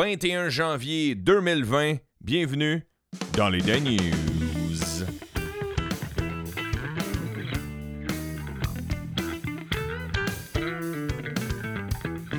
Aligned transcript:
21 0.00 0.48
janvier 0.48 1.14
2020. 1.14 1.98
Bienvenue 2.22 2.86
dans 3.36 3.50
les 3.50 3.60
Dan 3.60 3.84
News. 3.84 5.04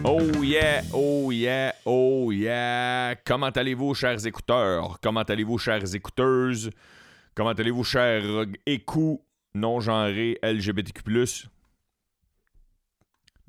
Oh 0.04 0.42
yeah, 0.42 0.82
oh 0.92 1.32
yeah, 1.32 1.76
oh 1.86 2.32
yeah. 2.32 3.14
Comment 3.24 3.50
allez-vous, 3.50 3.94
chers 3.94 4.26
écouteurs? 4.26 5.00
Comment 5.00 5.22
allez-vous, 5.22 5.60
chères 5.60 5.94
écouteuses? 5.94 6.72
Comment 7.36 7.52
allez-vous, 7.52 7.84
chers 7.84 8.24
écous 8.66 9.24
non-genrés 9.54 10.40
LGBTQ+. 10.42 11.04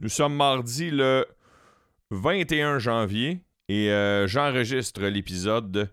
Nous 0.01 0.09
sommes 0.11 0.35
mardi 0.35 0.91
le 0.91 1.25
21 2.11 2.79
janvier 2.79 3.43
et 3.69 3.91
euh, 3.91 4.27
j'enregistre 4.27 5.03
l'épisode 5.07 5.93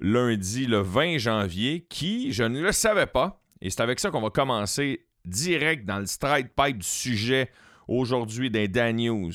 lundi 0.00 0.66
le 0.66 0.78
20 0.78 1.18
janvier 1.18 1.86
qui, 1.88 2.32
je 2.32 2.44
ne 2.44 2.60
le 2.60 2.72
savais 2.72 3.06
pas, 3.06 3.42
et 3.60 3.70
c'est 3.70 3.82
avec 3.82 4.00
ça 4.00 4.10
qu'on 4.10 4.20
va 4.20 4.30
commencer 4.30 5.06
direct 5.24 5.84
dans 5.84 5.98
le 5.98 6.06
stride 6.06 6.48
pipe 6.56 6.78
du 6.78 6.86
sujet 6.86 7.50
aujourd'hui 7.86 8.50
des 8.50 8.68
Dan 8.68 8.96
News. 8.96 9.32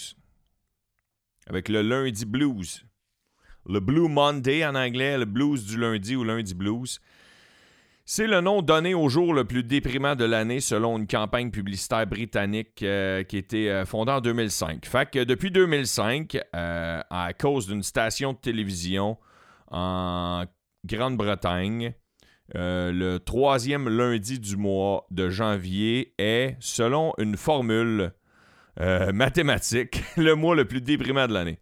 Avec 1.48 1.70
le 1.70 1.82
lundi 1.82 2.26
blues. 2.26 2.86
Le 3.66 3.80
Blue 3.80 4.10
Monday 4.10 4.66
en 4.66 4.76
anglais, 4.76 5.18
le 5.18 5.26
blues 5.26 5.66
du 5.66 5.78
lundi 5.78 6.16
ou 6.16 6.24
lundi 6.24 6.54
blues. 6.54 7.00
C'est 8.06 8.28
le 8.28 8.42
nom 8.42 8.62
donné 8.62 8.94
au 8.94 9.08
jour 9.08 9.34
le 9.34 9.46
plus 9.46 9.64
déprimant 9.64 10.16
de 10.16 10.26
l'année 10.26 10.60
selon 10.60 10.98
une 10.98 11.08
campagne 11.08 11.52
publicitaire 11.52 12.06
britannique 12.06 12.84
euh, 12.84 13.24
qui 13.24 13.38
été 13.38 13.72
euh, 13.72 13.86
fondée 13.86 14.12
en 14.12 14.20
2005. 14.20 14.86
Fait 14.86 15.10
que 15.10 15.24
depuis 15.24 15.52
2005, 15.52 16.38
euh, 16.54 17.02
à 17.10 17.32
cause 17.32 17.68
d'une 17.68 17.82
station 17.82 18.34
de 18.34 18.38
télévision 18.38 19.18
en 19.72 20.44
Grande-Bretagne, 20.86 21.94
le 22.56 23.18
troisième 23.20 23.88
lundi 23.88 24.38
du 24.38 24.58
mois 24.58 25.08
de 25.10 25.30
janvier 25.30 26.14
est, 26.18 26.58
selon 26.60 27.14
une 27.18 27.38
formule 27.38 28.12
mathématique, 29.14 30.04
le 30.18 30.36
mois 30.36 30.56
le 30.56 30.66
plus 30.66 30.82
déprimant 30.82 31.26
de 31.26 31.34
l'année. 31.34 31.58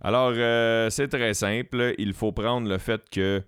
Alors, 0.00 0.32
c'est 0.90 1.08
très 1.08 1.32
simple. 1.34 1.94
Il 1.98 2.12
faut 2.12 2.32
prendre 2.32 2.68
le 2.68 2.78
fait 2.78 3.08
que 3.08 3.42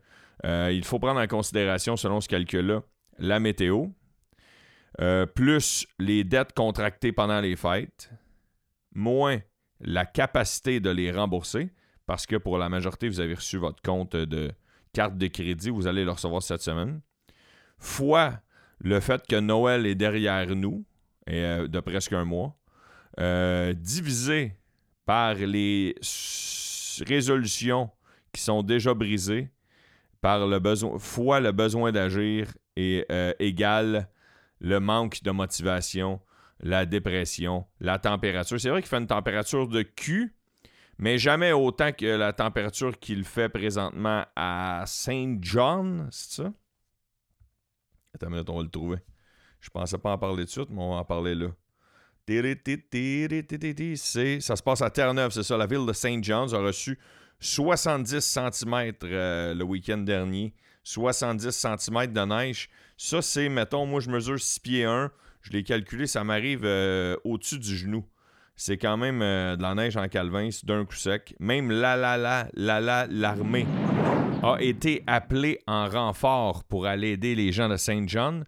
euh, 0.45 0.71
il 0.73 0.85
faut 0.85 0.99
prendre 0.99 1.21
en 1.21 1.27
considération, 1.27 1.97
selon 1.97 2.21
ce 2.21 2.29
calcul-là, 2.29 2.83
la 3.19 3.41
météo, 3.41 3.87
euh, 5.01 5.27
plus 5.27 5.87
les 5.99 6.25
dettes 6.25 6.53
contractées 6.53 7.13
pendant 7.13 7.41
les 7.41 7.57
fêtes, 7.57 8.11
moins 8.95 9.39
la 9.81 10.07
capacité 10.07 10.81
de 10.81 10.91
les 10.91 11.11
rembourser, 11.11 11.71
parce 12.07 12.27
que 12.27 12.37
pour 12.37 12.59
la 12.59 12.69
majorité, 12.69 13.09
vous 13.09 13.21
avez 13.21 13.35
reçu 13.35 13.59
votre 13.59 13.83
compte 13.83 14.17
de 14.17 14.51
carte 14.93 15.17
de 15.17 15.27
crédit, 15.29 15.71
vous 15.71 15.87
allez 15.87 16.05
le 16.05 16.11
recevoir 16.11 16.43
cette 16.43 16.63
semaine, 16.63 17.01
fois 17.79 18.41
le 18.79 18.99
fait 19.01 19.27
que 19.27 19.37
Noël 19.37 19.87
est 19.87 19.95
derrière 19.95 20.55
nous, 20.57 20.85
euh, 21.29 21.69
de 21.69 21.81
presque 21.81 22.13
un 22.13 22.25
mois, 22.25 22.57
divisé 23.75 24.57
par 25.05 25.35
les 25.35 25.95
résolutions 27.07 27.91
qui 28.33 28.41
sont 28.41 28.63
déjà 28.63 28.95
brisées, 28.95 29.51
par 30.21 30.47
le 30.47 30.59
besoin, 30.59 30.99
fois 30.99 31.41
le 31.41 31.53
besoin 31.53 31.93
d'agir 31.93 32.53
et 32.77 33.05
euh, 33.11 33.33
égale 33.39 34.09
le 34.61 34.79
manque 34.79 35.23
de 35.23 35.31
motivation, 35.31 36.21
la 36.61 36.87
dépression, 36.87 37.67
la 37.81 37.99
température. 37.99 38.61
C'est 38.61 38.69
vrai 38.69 38.83
qu'il 38.83 38.89
fait 38.89 38.99
une 38.99 39.07
température 39.07 39.69
de 39.69 39.83
cul, 39.83 40.35
mais 40.99 41.19
jamais 41.19 41.53
autant 41.53 41.93
que 41.93 42.05
la 42.05 42.33
température 42.33 42.99
qu'il 42.99 43.25
fait 43.25 43.49
présentement 43.49 44.25
à 44.37 44.85
Saint 44.87 45.39
John, 45.41 46.09
c'est 46.11 46.43
ça? 46.43 46.53
Attends 48.15 48.27
une 48.27 48.33
minute, 48.33 48.51
on 48.51 48.57
va 48.57 48.63
le 48.63 48.69
trouver. 48.69 48.99
Je 49.61 49.71
pensais 49.71 49.99
pas 49.99 50.13
en 50.13 50.19
parler 50.19 50.43
tout 50.43 50.47
de 50.47 50.51
suite, 50.51 50.71
mais 50.71 50.83
on 50.83 50.91
va 50.91 50.97
en 50.97 51.05
parler 51.05 51.35
là. 51.35 51.49
Ça 52.27 52.43
se 54.57 54.63
passe 54.63 54.83
à 54.83 54.91
Terre-Neuve, 54.91 55.33
c'est 55.33 55.43
ça. 55.43 55.57
La 55.57 55.67
ville 55.67 55.87
de 55.87 55.93
Saint 55.93 56.23
John's 56.23 56.53
a 56.53 56.59
reçu 56.59 56.99
70 57.41 58.21
cm 58.21 58.93
euh, 59.05 59.55
le 59.55 59.65
week-end 59.65 59.99
dernier. 59.99 60.55
70 60.85 61.51
cm 61.51 62.07
de 62.13 62.21
neige. 62.21 62.69
Ça, 62.97 63.23
c'est, 63.23 63.49
mettons, 63.49 63.87
moi, 63.87 64.01
je 64.01 64.11
mesure 64.11 64.39
6 64.39 64.61
pieds 64.61 64.85
1. 64.85 65.11
Je 65.43 65.53
l'ai 65.53 65.63
calculé, 65.63 66.07
ça 66.07 66.23
m'arrive 66.23 66.63
euh, 66.65 67.17
au-dessus 67.25 67.59
du 67.59 67.77
genou. 67.77 68.05
C'est 68.57 68.77
quand 68.77 68.99
même 68.99 69.23
euh, 69.23 69.57
de 69.57 69.63
la 69.63 69.75
neige 69.75 69.97
en 69.97 70.07
calvin, 70.09 70.51
d'un 70.65 70.85
coup 70.85 70.95
sec. 70.95 71.35
Même 71.41 71.71
la 71.71 71.97
la 71.97 72.19
la 72.19 72.49
la 72.53 72.81
la 72.81 73.07
l'armée 73.09 73.67
a 74.43 74.57
été 74.61 75.03
appelée 75.07 75.61
en 75.67 75.89
renfort 75.89 76.65
pour 76.65 76.87
aller 76.87 77.13
aider 77.13 77.35
les 77.35 77.53
gens 77.53 77.71
de 77.71 77.79
Saint 77.79 78.05
John. 78.07 78.45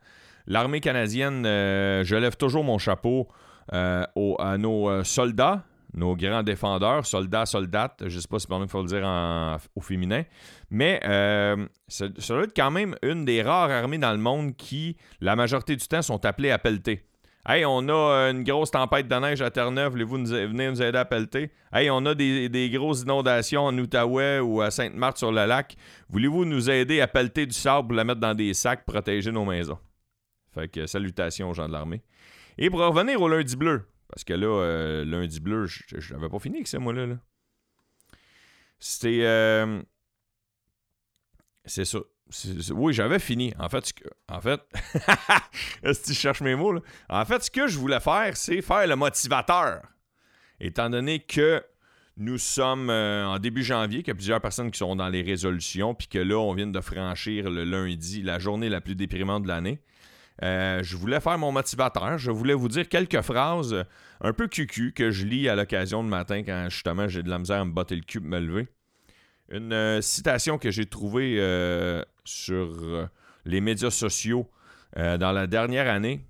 L'armée 0.46 0.80
canadienne, 0.80 1.44
je 1.44 2.14
lève 2.14 2.36
toujours 2.36 2.64
mon 2.64 2.76
chapeau 2.76 3.28
à 3.70 4.56
nos 4.58 5.02
soldats, 5.02 5.64
nos 5.94 6.16
grands 6.16 6.42
défendeurs, 6.42 7.06
soldats, 7.06 7.46
soldates, 7.46 8.04
je 8.06 8.16
ne 8.16 8.20
sais 8.20 8.28
pas 8.28 8.38
si 8.38 8.46
il 8.50 8.68
faut 8.68 8.82
le 8.82 8.88
dire 8.88 9.58
au 9.74 9.80
féminin, 9.80 10.22
mais 10.70 11.00
euh, 11.04 11.66
ça 11.88 12.08
doit 12.08 12.44
être 12.44 12.56
quand 12.56 12.70
même 12.70 12.96
une 13.02 13.24
des 13.24 13.42
rares 13.42 13.70
armées 13.70 13.98
dans 13.98 14.12
le 14.12 14.18
monde 14.18 14.56
qui, 14.56 14.96
la 15.20 15.36
majorité 15.36 15.76
du 15.76 15.86
temps, 15.86 16.02
sont 16.02 16.24
appelées 16.24 16.50
à 16.50 16.58
pelleter. 16.58 17.04
Hey, 17.44 17.64
on 17.66 17.88
a 17.88 18.30
une 18.30 18.44
grosse 18.44 18.70
tempête 18.70 19.08
de 19.08 19.14
neige 19.16 19.42
à 19.42 19.50
Terre-Neuve, 19.50 19.90
voulez-vous 19.90 20.18
venir 20.18 20.70
nous 20.70 20.80
aider 20.80 20.96
à 20.96 21.04
pelleter? 21.04 21.50
Hey, 21.72 21.90
on 21.90 22.06
a 22.06 22.14
des, 22.14 22.70
grosses 22.72 23.02
inondations 23.02 23.62
en 23.62 23.76
Outaouais 23.76 24.38
ou 24.38 24.62
à 24.62 24.70
Sainte-Marthe-sur-le-Lac. 24.70 25.74
Voulez-vous 26.08 26.44
nous 26.44 26.70
aider 26.70 27.00
à 27.00 27.08
pelleter 27.08 27.44
du 27.44 27.52
sable 27.52 27.88
pour 27.88 27.96
la 27.96 28.04
mettre 28.04 28.20
dans 28.20 28.34
des 28.34 28.54
sacs, 28.54 28.84
protéger 28.84 29.32
nos 29.32 29.44
maisons? 29.44 29.78
Fait 30.54 30.68
que 30.68 30.86
salutations 30.86 31.50
aux 31.50 31.54
gens 31.54 31.66
de 31.66 31.72
l'armée. 31.72 32.02
Et 32.58 32.70
pour 32.70 32.78
revenir 32.78 33.20
au 33.20 33.28
lundi 33.28 33.56
bleu, 33.56 33.88
parce 34.12 34.24
que 34.24 34.34
là, 34.34 34.46
euh, 34.46 35.04
lundi 35.06 35.40
bleu, 35.40 35.64
je 35.66 36.12
n'avais 36.12 36.28
pas 36.28 36.38
fini 36.38 36.56
avec 36.56 36.68
ça, 36.68 36.78
moi, 36.78 36.92
là. 36.92 37.06
C'était. 38.78 39.20
Euh, 39.22 39.80
c'est 41.64 41.86
ça. 41.86 41.98
Oui, 42.74 42.92
j'avais 42.92 43.18
fini. 43.18 43.54
En 43.58 43.70
fait, 43.70 43.94
en 44.28 44.40
fait, 44.40 44.60
que 45.82 46.04
tu 46.04 46.12
cherches 46.12 46.42
mes 46.42 46.54
mots? 46.54 46.72
Là? 46.72 46.80
En 47.08 47.24
fait, 47.24 47.42
ce 47.42 47.50
que 47.50 47.68
je 47.68 47.78
voulais 47.78 48.00
faire, 48.00 48.36
c'est 48.36 48.60
faire 48.60 48.86
le 48.86 48.96
motivateur. 48.96 49.82
Étant 50.60 50.90
donné 50.90 51.20
que 51.20 51.64
nous 52.18 52.38
sommes 52.38 52.90
euh, 52.90 53.24
en 53.26 53.38
début 53.38 53.62
janvier, 53.62 54.00
qu'il 54.00 54.08
y 54.08 54.12
a 54.12 54.14
plusieurs 54.14 54.40
personnes 54.40 54.70
qui 54.70 54.78
sont 54.78 54.96
dans 54.96 55.08
les 55.08 55.22
résolutions, 55.22 55.94
puis 55.94 56.08
que 56.08 56.18
là, 56.18 56.38
on 56.38 56.52
vient 56.52 56.66
de 56.66 56.80
franchir 56.80 57.50
le 57.50 57.64
lundi, 57.64 58.22
la 58.22 58.38
journée 58.38 58.68
la 58.68 58.82
plus 58.82 58.94
déprimante 58.94 59.44
de 59.44 59.48
l'année. 59.48 59.80
Euh, 60.42 60.82
je 60.82 60.96
voulais 60.96 61.20
faire 61.20 61.38
mon 61.38 61.52
motivateur. 61.52 62.18
Je 62.18 62.30
voulais 62.30 62.54
vous 62.54 62.68
dire 62.68 62.88
quelques 62.88 63.20
phrases 63.20 63.84
un 64.20 64.32
peu 64.32 64.48
cucu 64.48 64.92
que 64.92 65.10
je 65.10 65.24
lis 65.24 65.48
à 65.48 65.54
l'occasion 65.54 66.02
de 66.02 66.08
matin 66.08 66.42
quand 66.42 66.68
justement 66.68 67.08
j'ai 67.08 67.22
de 67.22 67.30
la 67.30 67.38
misère 67.38 67.60
à 67.60 67.64
me 67.64 67.70
botter 67.70 67.96
le 67.96 68.02
cul, 68.02 68.20
me 68.20 68.40
lever. 68.40 68.68
Une 69.50 69.72
euh, 69.72 70.00
citation 70.00 70.58
que 70.58 70.70
j'ai 70.70 70.86
trouvée 70.86 71.36
euh, 71.38 72.02
sur 72.24 73.08
les 73.44 73.60
médias 73.60 73.90
sociaux 73.90 74.48
dans 74.94 75.32
la 75.32 75.46
dernière 75.46 75.90
année 75.90 76.20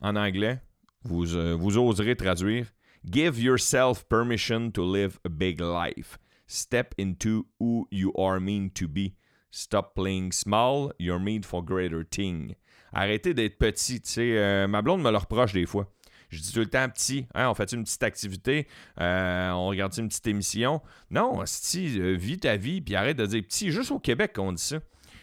en 0.00 0.16
anglais. 0.16 0.60
Vous, 1.04 1.26
vous 1.58 1.78
oserez 1.78 2.16
traduire. 2.16 2.66
Give 3.04 3.38
yourself 3.38 4.04
permission 4.08 4.70
to 4.70 4.82
live 4.82 5.18
a 5.24 5.28
big 5.28 5.60
life. 5.60 6.18
Step 6.46 6.94
into 6.98 7.46
who 7.60 7.86
you 7.90 8.12
are 8.18 8.40
meant 8.40 8.70
to 8.74 8.88
be. 8.88 9.14
Stop 9.50 9.94
playing 9.94 10.32
small, 10.32 10.92
you're 10.98 11.20
made 11.20 11.44
for 11.44 11.62
greater 11.62 12.04
things 12.04 12.54
arrêtez 12.92 13.34
d'être 13.34 13.58
petit. 13.58 14.00
Tu 14.00 14.10
sais, 14.10 14.38
euh, 14.38 14.66
ma 14.66 14.82
blonde 14.82 15.02
me 15.02 15.10
le 15.10 15.16
reproche 15.16 15.52
des 15.52 15.66
fois. 15.66 15.92
Je 16.30 16.40
dis 16.40 16.52
tout 16.52 16.60
le 16.60 16.66
temps 16.66 16.88
petit. 16.88 17.26
Hein, 17.34 17.48
on 17.48 17.54
fait 17.54 17.72
une 17.72 17.84
petite 17.84 18.02
activité, 18.02 18.66
euh, 19.00 19.50
on 19.50 19.68
regarde 19.68 19.96
une 19.96 20.08
petite 20.08 20.26
émission? 20.26 20.82
Non, 21.10 21.40
si, 21.46 21.98
euh, 22.00 22.16
vis 22.16 22.38
ta 22.38 22.56
vie, 22.56 22.82
puis 22.82 22.94
arrête 22.96 23.16
de 23.16 23.24
dire 23.24 23.42
petit. 23.42 23.70
Juste 23.70 23.90
au 23.90 23.98
Québec 23.98 24.34
qu'on 24.34 24.52
dit 24.52 24.62
ça. 24.62 24.78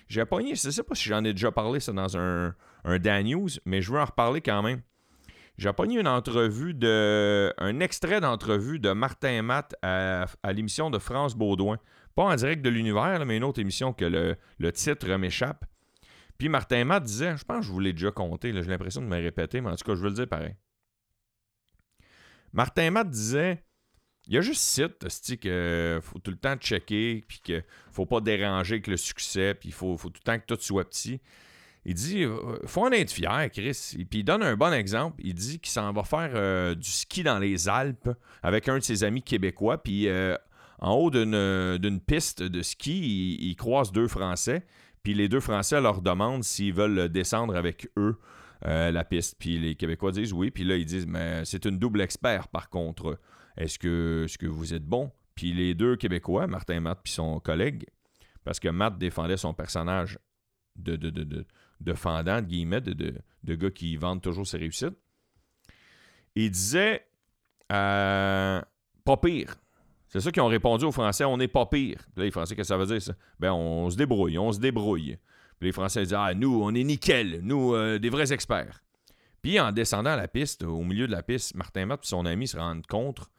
J'ai 0.08 0.26
pogné, 0.26 0.56
je 0.56 0.70
sais 0.70 0.84
pas 0.84 0.96
si 0.96 1.10
j'en 1.10 1.24
ai 1.24 1.34
déjà 1.34 1.52
parlé 1.52 1.80
ça 1.80 1.92
dans 1.92 2.18
un, 2.18 2.56
un 2.84 3.00
Dan 3.00 3.26
News, 3.26 3.50
mais 3.66 3.82
je 3.82 3.92
veux 3.92 4.00
en 4.00 4.06
reparler 4.06 4.42
quand 4.42 4.62
même. 4.62 4.82
J'ai 5.58 5.72
pogné 5.72 6.00
une 6.00 6.08
entrevue 6.08 6.74
de. 6.74 7.54
un 7.58 7.80
extrait 7.80 8.20
d'entrevue 8.20 8.78
de 8.78 8.92
Martin 8.92 9.42
Matt 9.42 9.76
à, 9.82 10.26
l'émission 10.52 10.90
de 10.90 11.00
France 11.00 11.36
Baudouin. 11.36 11.78
Pas 12.16 12.24
en 12.24 12.36
direct 12.36 12.62
de 12.62 12.70
l'univers, 12.70 13.26
mais 13.26 13.38
une 13.38 13.44
autre 13.44 13.60
émission 13.60 13.94
que 13.94 14.06
le, 14.06 14.38
le 14.58 14.72
titre 14.72 15.08
m'échappe. 15.16 15.66
Puis 16.38 16.50
Martin 16.50 16.84
Matt 16.86 17.04
disait, 17.04 17.38
je 17.38 17.44
pense 17.44 17.60
que 17.60 17.66
je 17.66 17.72
vous 17.72 17.80
l'ai 17.80 17.94
déjà 17.94 18.12
compté, 18.12 18.54
j'ai 18.54 18.62
l'impression 18.62 19.02
de 19.02 19.08
me 19.08 19.16
répéter, 19.16 19.62
mais 19.62 19.70
en 19.70 19.76
tout 19.76 19.86
cas, 19.86 19.96
je 19.96 20.02
veux 20.02 20.10
le 20.10 20.16
dire 20.16 20.28
pareil. 20.28 20.56
Martin 22.54 22.92
Matt 22.92 23.10
disait 23.10 23.64
il 24.28 24.34
y 24.34 24.38
a 24.38 24.42
juste 24.42 24.62
site, 24.62 25.08
cest 25.08 25.40
que 25.40 26.00
faut 26.02 26.20
tout 26.20 26.32
le 26.32 26.38
temps 26.38 26.56
checker, 26.56 27.24
puis 27.28 27.40
qu'il 27.44 27.64
faut 27.92 28.06
pas 28.06 28.22
déranger 28.22 28.76
avec 28.76 28.88
le 28.88 28.98
succès, 28.98 29.54
puis 29.54 29.70
il 29.70 29.72
faut, 29.72 29.98
faut, 29.98 30.10
tout 30.10 30.22
le 30.26 30.32
temps 30.32 30.40
que 30.40 30.46
tout 30.46 30.58
soit 30.60 30.90
petit. 30.90 31.22
Il 31.88 31.94
dit 31.94 32.24
euh, 32.24 32.58
faut 32.66 32.84
en 32.84 32.92
être 32.92 33.12
fier, 33.12 33.50
Chris. 33.52 33.96
Et 34.00 34.06
puis 34.06 34.20
il 34.20 34.24
donne 34.24 34.42
un 34.42 34.56
bon 34.56 34.74
exemple. 34.74 35.22
Il 35.24 35.36
dit 35.36 35.60
qu'il 35.60 35.72
s'en 35.72 35.94
va 35.94 36.04
faire 36.04 36.32
euh, 36.34 36.74
du 36.74 36.90
ski 36.90 37.22
dans 37.22 37.38
les 37.38 37.70
Alpes 37.70 38.10
avec 38.42 38.68
un 38.68 38.80
de 38.80 38.84
ses 38.84 39.04
amis 39.04 39.22
québécois. 39.22 39.84
Puis 39.84 40.08
euh, 40.08 40.36
en 40.86 40.94
haut 40.94 41.10
d'une 41.10 42.00
piste 42.00 42.44
de 42.44 42.62
ski, 42.62 43.38
ils, 43.42 43.56
croisent 43.56 43.92
deux 43.92 44.08
Français. 44.08 44.68
Puis 45.02 45.16
les 45.16 45.28
deux 45.28 45.40
Français 45.40 45.82
leur 45.82 46.04
demandent 46.04 46.44
s'ils 46.44 46.76
veulent 46.76 47.10
descendre 47.10 47.56
avec 47.56 47.90
eux 47.98 48.20
euh, 48.68 48.92
la 48.92 49.04
piste. 49.04 49.36
Puis 49.40 49.58
les 49.58 49.74
Québécois 49.74 50.12
disent 50.12 50.32
oui. 50.32 50.52
Puis 50.52 50.64
là, 50.64 50.76
ils 50.76 50.86
disent, 50.86 51.08
mais 51.08 51.44
c'est 51.44 51.66
une 51.66 51.80
double 51.80 52.02
expert 52.02 52.50
par 52.50 52.70
contre. 52.70 53.20
Est-ce 53.58 53.80
que, 53.80 54.28
vous 54.46 54.76
êtes 54.76 54.86
bon? 54.86 55.12
Puis 55.34 55.54
les 55.54 55.74
deux 55.74 55.96
Québécois, 55.96 56.46
Martin 56.46 56.80
Matt 56.82 57.00
puis 57.04 57.14
son 57.14 57.40
collègue, 57.40 57.88
parce 58.44 58.60
que 58.60 58.68
Matt 58.68 59.00
défendait 59.00 59.38
son 59.38 59.56
personnage 59.56 60.20
de, 60.76 60.96
de, 60.98 61.10
de, 61.10 61.48
de, 61.82 61.94
fendant, 61.94 62.42
de 62.42 62.46
guillemets, 62.46 62.82
de, 62.82 62.94
de, 62.94 63.56
gars 63.56 63.72
qui 63.72 63.96
vendent 63.96 64.22
toujours 64.22 64.46
ses 64.46 64.60
réussites, 64.60 64.98
il 66.36 66.52
disait 66.52 67.08
euh, 67.72 68.62
pas 69.04 69.18
pire. 69.18 69.56
C'est 70.16 70.22
ça 70.22 70.32
qu'ils 70.32 70.44
ont 70.44 70.48
répondu 70.48 70.86
aux 70.86 70.94
Français, 70.94 71.26
on 71.26 71.36
n'est 71.36 71.50
pas 71.50 71.66
pire. 71.66 71.98
les 72.16 72.32
Français, 72.32 72.56
qu'est-ce 72.56 72.70
que 72.70 72.74
ça 72.74 72.78
veut 72.78 72.86
dire 72.86 73.02
ça? 73.02 73.12
Ben, 73.38 73.52
on 73.52 73.90
se 73.90 73.98
débrouille, 73.98 74.38
on 74.38 74.54
se 74.54 74.62
débrouille. 74.62 75.18
Les 75.60 75.74
Français 75.74 76.04
disent 76.04 76.16
Ah, 76.18 76.34
nous, 76.34 76.62
on 76.64 76.74
est 76.74 76.86
nickel, 76.86 77.42
nous, 77.44 77.76
euh, 77.76 78.00
des 78.00 78.10
vrais 78.10 78.32
experts. 78.32 78.82
Puis 79.42 79.60
en 79.60 79.74
descendant 79.74 80.16
la 80.16 80.30
piste, 80.30 80.64
au 80.64 80.86
milieu 80.86 81.06
de 81.06 81.12
la 81.12 81.22
piste, 81.22 81.54
Martin 81.56 81.88
Matt 81.88 82.06
et 82.06 82.08
son 82.08 82.26
ami 82.26 82.48
se 82.48 82.56
rendent 82.56 82.88
compte 82.88 83.30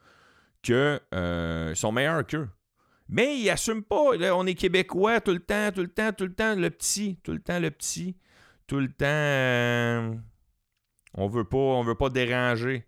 qu'ils 0.61 1.00
euh, 1.14 1.75
sont 1.75 1.93
meilleurs 1.93 2.26
qu'eux. 2.26 2.46
Mais 3.08 3.38
ils 3.38 3.46
n'assument 3.46 3.82
pas. 3.82 4.11
on 4.34 4.46
est 4.46 4.55
québécois 4.55 5.23
tout 5.23 5.32
le 5.32 5.40
temps, 5.40 5.70
tout 5.75 5.81
le 5.81 5.88
temps, 5.88 6.12
tout 6.12 6.25
le 6.25 6.34
temps, 6.34 6.56
le 6.56 6.69
petit, 6.69 7.19
tout 7.25 7.32
le 7.32 7.40
temps 7.40 7.58
le 7.58 7.70
petit, 7.70 8.19
tout 8.67 8.81
le 8.81 8.88
temps. 8.88 9.06
Euh, 9.06 10.14
on 11.14 11.26
veut 11.26 11.44
pas, 11.44 11.56
on 11.56 11.82
veut 11.82 11.94
pas 11.94 12.11
déranger. 12.11 12.84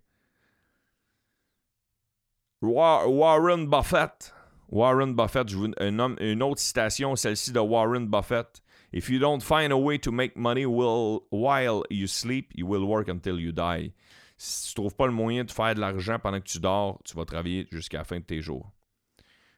Warren 2.60 3.66
Buffett. 3.66 4.32
Warren 4.68 5.14
Buffett, 5.14 5.48
je 5.48 5.56
vous 5.56 5.72
une, 5.80 6.16
une 6.20 6.42
autre 6.42 6.60
citation, 6.60 7.14
celle-ci 7.16 7.52
de 7.52 7.60
Warren 7.60 8.06
Buffett. 8.06 8.60
If 8.92 9.08
you 9.08 9.18
don't 9.18 9.42
find 9.42 9.70
a 9.70 9.76
way 9.76 9.98
to 9.98 10.10
make 10.10 10.36
money 10.36 10.64
while 10.66 11.82
you 11.90 12.06
sleep, 12.06 12.52
you 12.54 12.66
will 12.66 12.84
work 12.84 13.08
until 13.08 13.38
you 13.38 13.52
die. 13.52 13.92
Si 14.36 14.68
tu 14.68 14.74
trouves 14.74 14.94
pas 14.94 15.06
le 15.06 15.12
moyen 15.12 15.44
de 15.44 15.50
faire 15.50 15.74
de 15.74 15.80
l'argent 15.80 16.18
pendant 16.18 16.40
que 16.40 16.48
tu 16.48 16.58
dors, 16.58 17.00
tu 17.04 17.14
vas 17.16 17.24
travailler 17.24 17.66
jusqu'à 17.70 17.98
la 17.98 18.04
fin 18.04 18.18
de 18.18 18.24
tes 18.24 18.40
jours. 18.40 18.70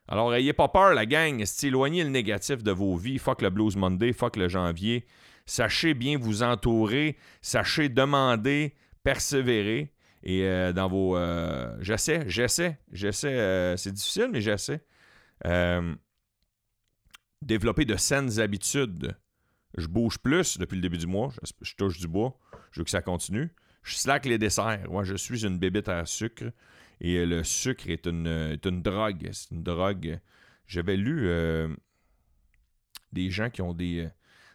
Alors, 0.07 0.33
ayez 0.33 0.53
pas 0.53 0.67
peur, 0.67 0.93
la 0.93 1.05
gang. 1.05 1.43
Éloignez 1.63 2.03
le 2.03 2.09
négatif 2.09 2.63
de 2.63 2.71
vos 2.71 2.95
vies. 2.97 3.17
Fuck 3.17 3.41
le 3.41 3.49
Blues 3.49 3.77
Monday, 3.77 4.11
fuck 4.11 4.35
le 4.35 4.49
janvier. 4.49 5.05
Sachez 5.45 5.93
bien 5.93 6.17
vous 6.17 6.43
entourer. 6.43 7.17
Sachez 7.41 7.89
demander, 7.89 8.73
persévérer. 9.03 9.93
Et 10.23 10.43
euh, 10.43 10.73
dans 10.73 10.87
vos. 10.87 11.17
Euh, 11.17 11.75
j'essaie, 11.81 12.23
j'essaie, 12.27 12.79
j'essaie. 12.91 13.39
Euh, 13.39 13.77
c'est 13.77 13.91
difficile, 13.91 14.29
mais 14.31 14.41
j'essaie. 14.41 14.81
développer 17.41 17.85
de 17.85 17.95
saines 17.95 18.39
habitudes. 18.39 19.15
Je 19.77 19.87
bouge 19.87 20.19
plus 20.19 20.57
depuis 20.57 20.75
le 20.75 20.81
début 20.81 20.97
du 20.97 21.07
mois. 21.07 21.31
Je, 21.61 21.75
touche 21.75 21.99
du 21.99 22.07
bois. 22.07 22.37
Je 22.71 22.81
veux 22.81 22.83
que 22.83 22.91
ça 22.91 23.01
continue. 23.01 23.49
Je 23.83 23.95
slack 23.95 24.25
les 24.25 24.37
desserts. 24.37 24.89
Moi, 24.89 25.03
je 25.03 25.15
suis 25.15 25.45
une 25.45 25.57
bébête 25.57 25.89
à 25.89 26.05
sucre. 26.05 26.51
Et 26.99 27.25
le 27.25 27.43
sucre 27.43 27.89
est 27.89 28.05
une, 28.05 28.59
une 28.63 28.81
drogue. 28.81 29.29
C'est 29.31 29.51
une 29.51 29.63
drogue. 29.63 30.19
J'avais 30.67 30.97
lu 30.97 31.29
des 33.11 33.31
gens 33.31 33.49
qui 33.49 33.61
ont 33.61 33.73
des, 33.73 34.07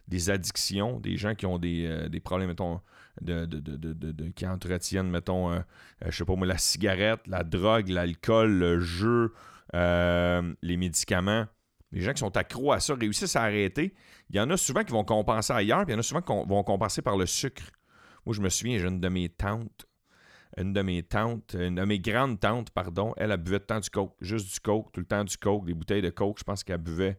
des 0.07 0.31
addictions, 0.31 1.01
des 1.01 1.17
gens 1.17 1.35
qui 1.35 1.47
ont 1.47 1.59
des, 1.59 2.09
des 2.09 2.21
problèmes, 2.21 2.51
mettons, 2.51 2.81
de, 3.21 4.29
qui 4.31 4.47
entretiennent, 4.47 5.11
mettons, 5.11 5.51
euh, 5.51 5.59
euh, 6.05 6.11
je 6.11 6.17
sais 6.17 6.25
pas 6.25 6.37
moi, 6.37 6.47
la 6.47 6.59
cigarette, 6.59 7.21
la 7.27 7.45
drogue, 7.45 7.89
l'alcool, 7.89 8.51
le 8.53 8.81
jeu, 8.81 9.33
euh, 9.75 10.55
les 10.63 10.77
médicaments. 10.77 11.47
Les 11.93 12.01
gens 12.01 12.13
qui 12.13 12.21
sont 12.21 12.37
accros 12.37 12.73
à 12.73 12.81
ça 12.81 12.95
réussissent 12.95 13.37
à 13.37 13.43
arrêter. 13.43 13.95
Il 14.29 14.37
y 14.37 14.41
en 14.41 14.51
a 14.51 14.57
souvent 14.57 14.83
qui 14.83 14.93
vont 14.93 15.05
compenser 15.05 15.53
ailleurs, 15.53 15.85
puis 15.85 15.93
il 15.93 15.95
y 15.95 15.97
en 15.97 16.01
a 16.01 16.03
souvent 16.03 16.21
qui 16.21 16.33
vont 16.33 16.65
compenser 16.65 17.01
par 17.01 17.17
le 17.17 17.27
sucre. 17.27 17.65
Moi, 18.27 18.35
je 18.35 18.41
me 18.41 18.49
souviens, 18.49 18.79
j'ai 18.79 18.89
une 18.89 19.01
de 19.01 19.09
mes 19.09 19.29
tantes, 19.29 19.87
une 20.57 20.73
de 20.73 20.83
mes 20.83 21.03
tantes, 21.05 21.55
une 21.59 21.77
de 21.77 21.85
mes 21.85 22.01
grandes 22.01 22.41
tantes, 22.41 22.71
pardon, 22.71 23.15
elle, 23.17 23.31
a 23.31 23.37
buvait 23.37 23.61
tout 23.61 23.63
le 23.63 23.67
temps 23.67 23.81
du 23.81 23.91
coke, 23.91 24.17
juste 24.21 24.53
du 24.53 24.61
coke, 24.61 24.91
tout 24.93 25.01
le 25.01 25.07
temps 25.07 25.25
du 25.25 25.37
coke, 25.37 25.65
des 25.65 25.75
bouteilles 25.75 26.03
de 26.03 26.11
coke. 26.11 26.39
Je 26.39 26.45
pense 26.45 26.65
qu'elle 26.65 26.79
buvait 26.79 27.19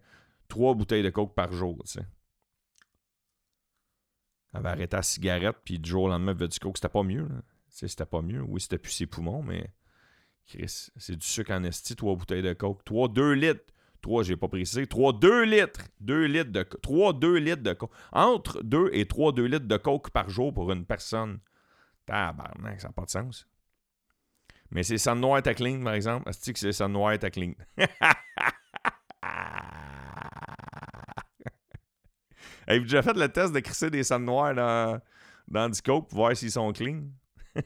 trois 0.50 0.76
bouteilles 0.76 1.04
de 1.04 1.10
coke 1.10 1.34
par 1.34 1.52
jour, 1.54 1.78
tu 1.86 1.94
sais. 1.94 2.06
Elle 4.54 4.60
avait 4.60 4.70
arrêté 4.70 4.96
la 4.96 5.04
cigarette, 5.04 5.58
puis 5.64 5.80
du 5.80 5.90
jour 5.90 6.04
au 6.04 6.08
lendemain, 6.08 6.34
buvait 6.34 6.48
du 6.48 6.60
coke. 6.60 6.78
C'était 6.78 6.90
pas 6.90 7.04
mieux. 7.04 7.28
C'était 7.70 8.06
pas 8.06 8.22
mieux. 8.22 8.42
Oui, 8.42 8.62
c'était 8.62 8.78
plus 8.78 8.92
ses 8.92 9.06
poumons, 9.06 9.44
mais 9.44 9.72
Chris, 10.48 10.90
c'est 10.96 11.16
du 11.16 11.26
sucre 11.26 11.52
en 11.52 11.64
esti, 11.64 11.96
trois 11.96 12.16
bouteilles 12.16 12.42
de 12.42 12.54
coke. 12.54 12.84
Trois, 12.86 13.08
deux 13.08 13.34
litres. 13.34 13.74
Trois, 14.02 14.24
j'ai 14.24 14.38
pas 14.38 14.48
précisé. 14.48 14.88
Trois, 14.88 15.12
deux 15.12 15.44
litres. 15.44 15.82
Deux 16.00 16.26
litres 16.26 16.52
de 16.52 16.64
Trois, 16.64 17.14
deux 17.14 17.38
litres 17.38 17.64
de 17.64 17.74
coke. 17.74 17.92
Entre 18.12 18.64
deux 18.64 18.90
et 18.94 19.06
trois, 19.06 19.32
deux 19.32 19.46
litres 19.46 19.68
de 19.68 19.78
coke 19.78 20.10
par 20.12 20.30
jour 20.30 20.54
pour 20.54 20.72
une 20.72 20.86
personne. 20.86 21.40
Tabarnak, 22.06 22.80
ça 22.80 22.88
n'a 22.88 22.94
pas 22.94 23.06
de 23.06 23.10
sens. 23.10 23.48
Mais 24.72 24.84
c'est 24.84 24.98
San 24.98 25.20
Noir 25.20 25.42
Tackling, 25.42 25.84
par 25.84 25.94
exemple. 25.94 26.30
Est-ce 26.30 26.52
que 26.52 26.60
c'est 26.60 26.72
San 26.72 26.92
Noir 26.92 27.18
Tackling? 27.20 27.56
Avez-vous 32.70 32.86
déjà 32.86 33.02
fait 33.02 33.18
le 33.18 33.30
test 33.30 33.54
de 33.54 33.60
crisser 33.60 33.90
des 33.90 34.04
sangs 34.04 34.20
noirs 34.20 34.54
dans, 34.54 35.00
dans 35.48 35.70
du 35.70 35.82
pour 35.82 36.06
voir 36.12 36.36
s'ils 36.36 36.52
sont 36.52 36.72
clean? 36.74 37.04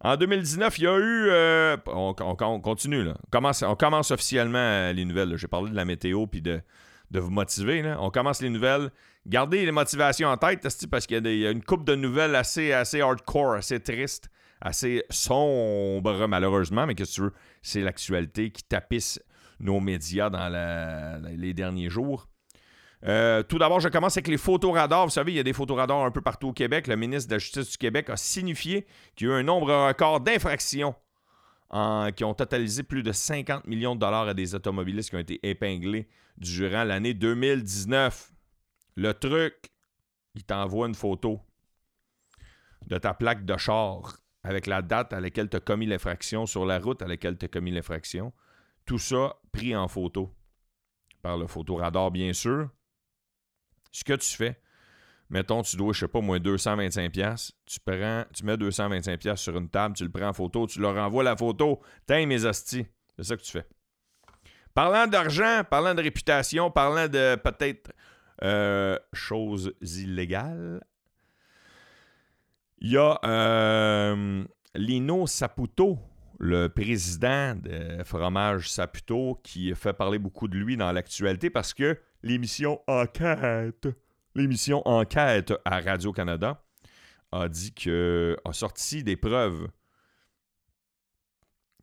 en 0.00 0.16
2019, 0.16 0.78
il 0.78 0.84
y 0.84 0.86
a 0.86 0.96
eu. 0.96 1.28
Euh, 1.30 1.76
on, 1.86 2.14
continue, 2.14 3.02
là. 3.02 3.16
On 3.62 3.74
commence, 3.74 4.10
officiellement 4.12 4.58
euh, 4.58 4.92
les 4.92 5.04
nouvelles. 5.04 5.36
J'ai 5.36 5.48
parlé 5.48 5.70
de 5.70 5.76
la 5.76 5.84
météo 5.84 6.26
puis 6.26 6.40
de, 6.40 6.60
de 7.10 7.20
vous 7.20 7.30
motiver. 7.30 7.94
On 7.98 8.10
commence 8.10 8.40
les 8.40 8.50
nouvelles. 8.50 8.90
Gardez 9.26 9.66
les 9.66 9.72
motivations 9.72 10.28
en 10.28 10.36
tête, 10.36 10.66
parce 10.90 11.06
qu'il 11.06 11.26
y, 11.26 11.46
a 11.46 11.50
une 11.50 11.62
coupe 11.62 11.84
de 11.84 11.94
nouvelles 11.94 12.34
assez, 12.34 12.72
assez 12.72 13.02
hardcore, 13.02 13.54
assez 13.54 13.80
triste, 13.80 14.30
assez 14.60 15.04
sombre, 15.10 16.26
malheureusement. 16.26 16.86
Mais 16.86 16.94
qu'est-ce 16.94 17.10
que 17.10 17.14
tu 17.16 17.22
veux? 17.22 17.32
C'est 17.60 17.80
l'actualité 17.80 18.50
qui 18.50 18.62
tapisse 18.62 19.20
nos 19.60 19.80
médias 19.80 20.30
dans 20.30 20.48
les 21.28 21.54
derniers 21.54 21.90
jours. 21.90 22.28
Euh, 23.06 23.42
tout 23.42 23.58
d'abord, 23.58 23.80
je 23.80 23.88
commence 23.88 24.16
avec 24.16 24.28
les 24.28 24.36
photoradars. 24.36 25.06
Vous 25.06 25.12
savez, 25.12 25.32
il 25.32 25.36
y 25.36 25.40
a 25.40 25.42
des 25.42 25.52
photoradars 25.52 26.04
un 26.04 26.10
peu 26.10 26.20
partout 26.20 26.48
au 26.48 26.52
Québec. 26.52 26.86
Le 26.86 26.96
ministre 26.96 27.28
de 27.30 27.34
la 27.34 27.38
Justice 27.38 27.70
du 27.70 27.78
Québec 27.78 28.10
a 28.10 28.16
signifié 28.16 28.86
qu'il 29.16 29.28
y 29.28 29.30
a 29.30 29.34
eu 29.34 29.40
un 29.40 29.42
nombre 29.42 29.72
record 29.88 30.20
d'infractions 30.20 30.94
qui 32.16 32.24
ont 32.24 32.34
totalisé 32.34 32.82
plus 32.82 33.02
de 33.02 33.12
50 33.12 33.66
millions 33.66 33.94
de 33.94 34.00
dollars 34.00 34.26
à 34.26 34.34
des 34.34 34.54
automobilistes 34.54 35.10
qui 35.10 35.16
ont 35.16 35.20
été 35.20 35.38
épinglés 35.48 36.08
durant 36.36 36.84
l'année 36.84 37.14
2019. 37.14 38.32
Le 38.96 39.14
truc, 39.14 39.70
il 40.34 40.44
t'envoie 40.44 40.88
une 40.88 40.94
photo 40.94 41.40
de 42.86 42.98
ta 42.98 43.14
plaque 43.14 43.44
de 43.44 43.56
char 43.56 44.16
avec 44.42 44.66
la 44.66 44.82
date 44.82 45.12
à 45.12 45.20
laquelle 45.20 45.48
tu 45.48 45.58
as 45.58 45.60
commis 45.60 45.86
l'infraction, 45.86 46.46
sur 46.46 46.66
la 46.66 46.78
route 46.78 47.02
à 47.02 47.06
laquelle 47.06 47.38
tu 47.38 47.44
as 47.44 47.48
commis 47.48 47.70
l'infraction. 47.70 48.32
Tout 48.86 48.98
ça 48.98 49.36
pris 49.52 49.74
en 49.74 49.88
photo 49.88 50.34
par 51.22 51.36
le 51.36 51.46
photoradar, 51.46 52.10
bien 52.10 52.32
sûr. 52.32 52.68
Ce 53.92 54.04
que 54.04 54.14
tu 54.14 54.36
fais, 54.36 54.60
mettons, 55.28 55.62
tu 55.62 55.76
dois, 55.76 55.92
je 55.92 56.00
sais 56.00 56.08
pas, 56.08 56.20
moins 56.20 56.38
225$, 56.38 57.52
tu 57.66 57.80
prends, 57.80 58.24
tu 58.34 58.44
mets 58.44 58.56
225$ 58.56 59.36
sur 59.36 59.56
une 59.56 59.68
table, 59.68 59.94
tu 59.96 60.04
le 60.04 60.10
prends 60.10 60.28
en 60.28 60.32
photo, 60.32 60.66
tu 60.66 60.80
leur 60.80 60.96
envoies 60.96 61.24
la 61.24 61.36
photo, 61.36 61.80
t'as 62.06 62.24
mes 62.26 62.44
hosties. 62.44 62.86
C'est 63.16 63.24
ça 63.24 63.36
que 63.36 63.42
tu 63.42 63.52
fais. 63.52 63.66
Parlant 64.74 65.06
d'argent, 65.06 65.62
parlant 65.68 65.94
de 65.94 66.02
réputation, 66.02 66.70
parlant 66.70 67.08
de 67.08 67.36
peut-être 67.36 67.92
euh, 68.42 68.98
choses 69.12 69.72
illégales, 69.80 70.80
il 72.78 72.92
y 72.92 72.96
a 72.96 73.18
euh, 73.24 74.44
Lino 74.74 75.26
Saputo 75.26 75.98
le 76.40 76.68
président 76.68 77.54
de 77.54 78.02
Fromage 78.02 78.70
Saputo 78.70 79.38
qui 79.44 79.74
fait 79.74 79.92
parler 79.92 80.18
beaucoup 80.18 80.48
de 80.48 80.56
lui 80.56 80.78
dans 80.78 80.90
l'actualité 80.90 81.50
parce 81.50 81.74
que 81.74 82.00
l'émission 82.22 82.80
Enquête, 82.86 83.86
l'émission 84.34 84.82
Enquête 84.88 85.52
à 85.66 85.80
Radio-Canada 85.80 86.64
a 87.30 87.46
dit 87.46 87.74
que 87.74 88.38
sorti 88.52 89.04
des 89.04 89.16
preuves 89.16 89.68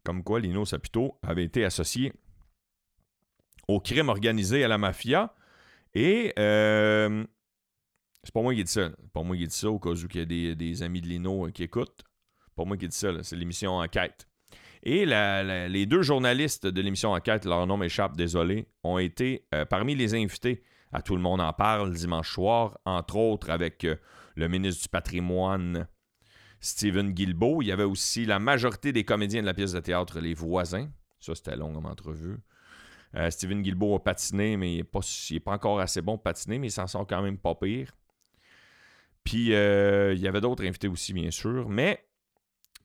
comme 0.03 0.23
quoi 0.23 0.39
Lino 0.39 0.65
Saputo 0.65 1.19
avait 1.21 1.43
été 1.43 1.63
associé 1.63 2.11
au 3.67 3.79
crime 3.79 4.09
organisé 4.09 4.63
à 4.63 4.67
la 4.67 4.79
mafia 4.79 5.35
et 5.93 6.33
euh, 6.39 7.23
c'est 8.23 8.33
pas 8.33 8.41
moi 8.41 8.55
qui 8.55 8.63
dis 8.63 8.71
ça. 8.71 8.89
C'est 8.89 9.11
pas 9.11 9.21
moi 9.21 9.37
qui 9.37 9.45
dis 9.45 9.55
ça 9.55 9.69
au 9.69 9.77
cas 9.77 9.91
où 9.91 9.95
il 9.95 10.15
y 10.15 10.51
a 10.51 10.55
des, 10.55 10.83
amis 10.83 11.01
de 11.01 11.07
Lino 11.07 11.47
qui 11.51 11.63
écoutent. 11.63 12.03
Pas 12.55 12.65
moi 12.65 12.75
qui 12.75 12.87
dis 12.87 12.97
ça, 12.97 13.11
c'est 13.21 13.35
l'émission 13.35 13.77
Enquête. 13.77 14.26
Et 14.83 15.05
les 15.05 15.85
deux 15.85 16.01
journalistes 16.01 16.67
de 16.67 16.81
l'émission 16.81 17.11
Enquête, 17.11 17.45
leur 17.45 17.65
nom 17.67 17.77
m'échappe, 17.77 18.15
désolé, 18.15 18.67
ont 18.83 18.97
été 18.97 19.45
euh, 19.53 19.65
parmi 19.65 19.95
les 19.95 20.13
invités 20.13 20.63
à 20.91 21.01
Tout 21.01 21.15
le 21.15 21.21
monde 21.21 21.41
en 21.41 21.51
parle 21.53 21.93
dimanche 21.93 22.31
soir, 22.31 22.79
entre 22.85 23.17
autres 23.17 23.49
avec 23.49 23.83
euh, 23.83 23.97
le 24.35 24.47
ministre 24.47 24.83
du 24.83 24.89
patrimoine 24.89 25.87
Steven 26.61 27.11
Guilbeault. 27.11 27.61
Il 27.61 27.67
y 27.67 27.71
avait 27.71 27.83
aussi 27.83 28.25
la 28.25 28.39
majorité 28.39 28.93
des 28.93 29.03
comédiens 29.03 29.41
de 29.41 29.45
la 29.45 29.53
pièce 29.53 29.73
de 29.73 29.79
théâtre 29.79 30.19
Les 30.19 30.33
Voisins. 30.33 30.89
Ça, 31.19 31.35
c'était 31.35 31.55
long 31.55 31.73
comme 31.73 31.85
entrevue. 31.85 32.37
Euh, 33.15 33.29
Steven 33.29 33.61
Guilbeault 33.61 33.95
a 33.95 34.03
patiné, 34.03 34.57
mais 34.57 34.73
il 34.73 34.77
n'est 34.77 34.83
pas, 34.83 34.99
pas, 35.43 35.51
encore 35.53 35.79
assez 35.79 36.01
bon 36.01 36.13
pour 36.13 36.23
patiner, 36.23 36.59
mais 36.59 36.67
il 36.67 36.71
s'en 36.71 36.87
sort 36.87 37.07
quand 37.07 37.21
même 37.21 37.37
pas 37.37 37.55
pire. 37.55 37.91
Puis 39.23 39.53
euh, 39.53 40.13
il 40.13 40.21
y 40.21 40.27
avait 40.27 40.41
d'autres 40.41 40.65
invités 40.65 40.87
aussi, 40.87 41.13
bien 41.13 41.31
sûr. 41.31 41.69
Mais 41.69 42.06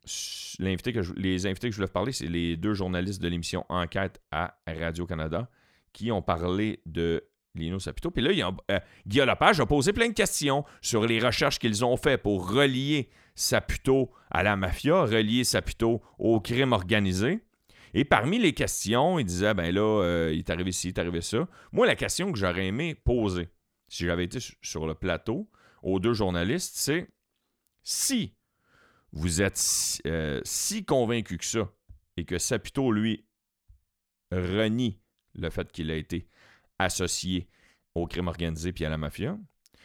que 0.04 1.20
les 1.20 1.46
invités 1.46 1.68
que 1.68 1.72
je 1.72 1.76
voulais 1.76 1.92
parler, 1.92 2.12
c'est 2.12 2.26
les 2.26 2.56
deux 2.56 2.74
journalistes 2.74 3.22
de 3.22 3.28
l'émission 3.28 3.64
Enquête 3.68 4.20
à 4.30 4.56
Radio-Canada 4.66 5.48
qui 5.92 6.10
ont 6.10 6.22
parlé 6.22 6.80
de 6.86 7.22
Lino 7.54 7.78
Sapito. 7.78 8.10
Puis 8.10 8.22
là, 8.22 8.32
il 8.32 8.42
euh, 8.42 8.80
Guillaume 9.06 9.28
a 9.28 9.66
posé 9.66 9.92
plein 9.92 10.08
de 10.08 10.14
questions 10.14 10.64
sur 10.80 11.06
les 11.06 11.20
recherches 11.20 11.58
qu'ils 11.58 11.84
ont 11.84 11.96
fait 11.96 12.18
pour 12.18 12.50
relier 12.50 13.10
Saputo 13.34 14.10
à 14.30 14.42
la 14.42 14.56
mafia, 14.56 15.02
relier 15.02 15.44
Saputo 15.44 16.02
au 16.18 16.40
crime 16.40 16.72
organisé. 16.72 17.40
Et 17.94 18.04
parmi 18.04 18.38
les 18.38 18.54
questions, 18.54 19.18
il 19.18 19.24
disait, 19.26 19.52
ben 19.52 19.72
là, 19.74 20.02
euh, 20.02 20.30
il 20.32 20.38
est 20.38 20.50
arrivé 20.50 20.72
ci, 20.72 20.88
il 20.88 20.90
est 20.90 20.98
arrivé 20.98 21.20
ça. 21.20 21.46
Moi, 21.72 21.86
la 21.86 21.94
question 21.94 22.32
que 22.32 22.38
j'aurais 22.38 22.66
aimé 22.66 22.94
poser, 22.94 23.50
si 23.88 24.06
j'avais 24.06 24.24
été 24.24 24.38
sur 24.62 24.86
le 24.86 24.94
plateau, 24.94 25.50
aux 25.82 26.00
deux 26.00 26.14
journalistes, 26.14 26.72
c'est 26.76 27.08
si 27.82 28.34
vous 29.12 29.42
êtes 29.42 30.00
euh, 30.06 30.40
si 30.44 30.84
convaincu 30.84 31.38
que 31.38 31.44
ça, 31.44 31.70
et 32.16 32.24
que 32.24 32.38
Saputo, 32.38 32.90
lui, 32.92 33.24
renie 34.30 35.00
le 35.34 35.50
fait 35.50 35.70
qu'il 35.70 35.90
a 35.90 35.96
été 35.96 36.28
associé 36.78 37.48
au 37.94 38.06
crime 38.06 38.28
organisé 38.28 38.72
puis 38.72 38.84
à 38.84 38.88
la 38.88 38.98
mafia, 38.98 39.38